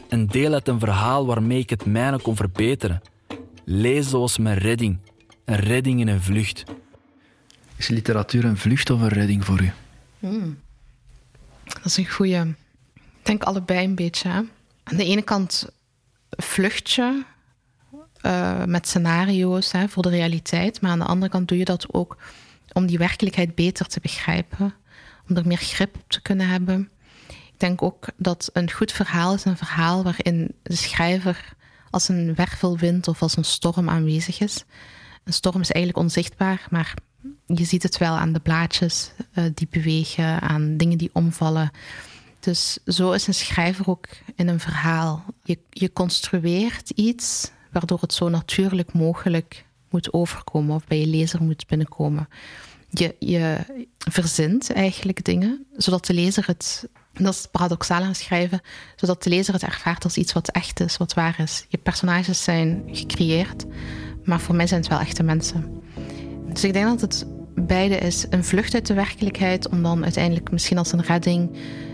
Een 0.08 0.26
deel 0.26 0.52
uit 0.52 0.68
een 0.68 0.78
verhaal 0.78 1.26
waarmee 1.26 1.58
ik 1.58 1.70
het 1.70 1.86
mijne 1.86 2.20
kon 2.20 2.36
verbeteren. 2.36 3.02
Lezen 3.64 4.18
was 4.18 4.38
mijn 4.38 4.58
redding. 4.58 4.98
Een 5.44 5.56
redding 5.56 6.00
in 6.00 6.08
een 6.08 6.22
vlucht. 6.22 6.64
Is 7.76 7.88
literatuur 7.88 8.44
een 8.44 8.56
vlucht 8.56 8.90
of 8.90 9.00
een 9.00 9.08
redding 9.08 9.44
voor 9.44 9.60
u? 9.60 9.72
Hmm. 10.18 10.58
Dat 11.64 11.84
is 11.84 11.96
een 11.96 12.10
goeie. 12.10 12.40
Ik 12.94 13.22
denk 13.22 13.42
allebei 13.42 13.84
een 13.84 13.94
beetje. 13.94 14.28
Hè? 14.28 14.40
Aan 14.82 14.96
de 14.96 15.04
ene 15.04 15.22
kant 15.22 15.68
vlucht 16.30 16.90
je 16.90 17.24
uh, 18.26 18.64
met 18.64 18.88
scenario's 18.88 19.72
hè, 19.72 19.88
voor 19.88 20.02
de 20.02 20.08
realiteit. 20.08 20.80
Maar 20.80 20.90
aan 20.90 20.98
de 20.98 21.04
andere 21.04 21.30
kant 21.30 21.48
doe 21.48 21.58
je 21.58 21.64
dat 21.64 21.94
ook 21.94 22.16
om 22.72 22.86
die 22.86 22.98
werkelijkheid 22.98 23.54
beter 23.54 23.86
te 23.86 24.00
begrijpen. 24.00 24.74
Om 25.28 25.36
er 25.36 25.46
meer 25.46 25.56
grip 25.56 25.94
op 25.96 26.04
te 26.08 26.22
kunnen 26.22 26.48
hebben. 26.48 26.90
Ik 27.28 27.60
denk 27.62 27.82
ook 27.82 28.06
dat 28.16 28.50
een 28.52 28.70
goed 28.70 28.92
verhaal 28.92 29.34
is 29.34 29.44
een 29.44 29.56
verhaal 29.56 30.02
waarin 30.02 30.54
de 30.62 30.76
schrijver 30.76 31.54
als 31.90 32.08
een 32.08 32.34
wervelwind 32.34 33.08
of 33.08 33.22
als 33.22 33.36
een 33.36 33.44
storm 33.44 33.88
aanwezig 33.88 34.40
is. 34.40 34.64
Een 35.24 35.32
storm 35.32 35.60
is 35.60 35.70
eigenlijk 35.72 36.04
onzichtbaar, 36.04 36.66
maar 36.70 36.94
je 37.46 37.64
ziet 37.64 37.82
het 37.82 37.98
wel 37.98 38.16
aan 38.16 38.32
de 38.32 38.40
blaadjes 38.40 39.10
uh, 39.34 39.44
die 39.54 39.68
bewegen, 39.70 40.40
aan 40.40 40.76
dingen 40.76 40.98
die 40.98 41.10
omvallen. 41.12 41.70
Dus 42.40 42.78
zo 42.86 43.12
is 43.12 43.26
een 43.26 43.34
schrijver 43.34 43.88
ook 43.88 44.06
in 44.34 44.48
een 44.48 44.60
verhaal. 44.60 45.24
Je, 45.42 45.58
je 45.70 45.92
construeert 45.92 46.90
iets 46.90 47.50
waardoor 47.78 48.00
het 48.00 48.12
zo 48.12 48.28
natuurlijk 48.28 48.92
mogelijk 48.92 49.64
moet 49.90 50.12
overkomen 50.12 50.74
of 50.74 50.86
bij 50.86 51.00
je 51.00 51.06
lezer 51.06 51.42
moet 51.42 51.66
binnenkomen. 51.66 52.28
Je, 52.90 53.14
je 53.18 53.56
verzint 53.98 54.72
eigenlijk 54.72 55.24
dingen, 55.24 55.66
zodat 55.76 56.06
de 56.06 56.14
lezer 56.14 56.46
het 56.46 56.88
dat 57.12 57.34
is 57.34 57.46
paradoxaal 57.50 58.02
aan 58.02 58.14
schrijven, 58.14 58.60
zodat 58.96 59.22
de 59.22 59.30
lezer 59.30 59.54
het 59.54 59.62
ervaart 59.62 60.04
als 60.04 60.16
iets 60.16 60.32
wat 60.32 60.48
echt 60.48 60.80
is, 60.80 60.96
wat 60.96 61.14
waar 61.14 61.40
is. 61.40 61.66
Je 61.68 61.78
personages 61.78 62.44
zijn 62.44 62.82
gecreëerd, 62.92 63.64
maar 64.24 64.40
voor 64.40 64.54
mij 64.54 64.66
zijn 64.66 64.80
het 64.80 64.90
wel 64.90 65.00
echte 65.00 65.22
mensen. 65.22 65.82
Dus 66.52 66.64
ik 66.64 66.72
denk 66.72 66.86
dat 66.86 67.00
het 67.00 67.26
beide 67.54 67.96
is 67.96 68.26
een 68.30 68.44
vlucht 68.44 68.74
uit 68.74 68.86
de 68.86 68.94
werkelijkheid, 68.94 69.68
om 69.68 69.82
dan 69.82 70.02
uiteindelijk 70.02 70.50
misschien 70.50 70.78
als 70.78 70.92
een 70.92 71.02
redding 71.02 71.50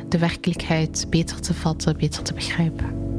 de 0.08 0.18
werkelijkheid 0.18 1.06
beter 1.10 1.40
te 1.40 1.54
vatten, 1.54 1.96
beter 1.96 2.22
te 2.22 2.34
begrijpen. 2.34 3.11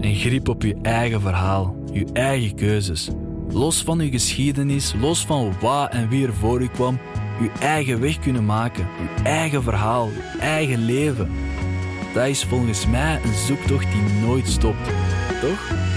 Een 0.00 0.14
grip 0.14 0.48
op 0.48 0.62
je 0.62 0.76
eigen 0.82 1.20
verhaal, 1.20 1.76
je 1.92 2.06
eigen 2.12 2.54
keuzes. 2.54 3.08
Los 3.48 3.82
van 3.82 3.98
je 3.98 4.10
geschiedenis, 4.10 4.94
los 5.00 5.26
van 5.26 5.52
waar 5.60 5.88
en 5.88 6.08
wie 6.08 6.26
er 6.26 6.34
voor 6.34 6.60
u 6.60 6.68
kwam, 6.68 6.98
je 7.40 7.50
eigen 7.60 8.00
weg 8.00 8.18
kunnen 8.18 8.44
maken, 8.44 8.86
je 9.16 9.22
eigen 9.22 9.62
verhaal, 9.62 10.06
je 10.06 10.38
eigen 10.40 10.84
leven. 10.84 11.30
Dat 12.14 12.26
is 12.26 12.44
volgens 12.44 12.86
mij 12.86 13.20
een 13.24 13.34
zoektocht 13.46 13.86
die 13.92 14.26
nooit 14.26 14.48
stopt. 14.48 14.88
Toch? 15.40 15.89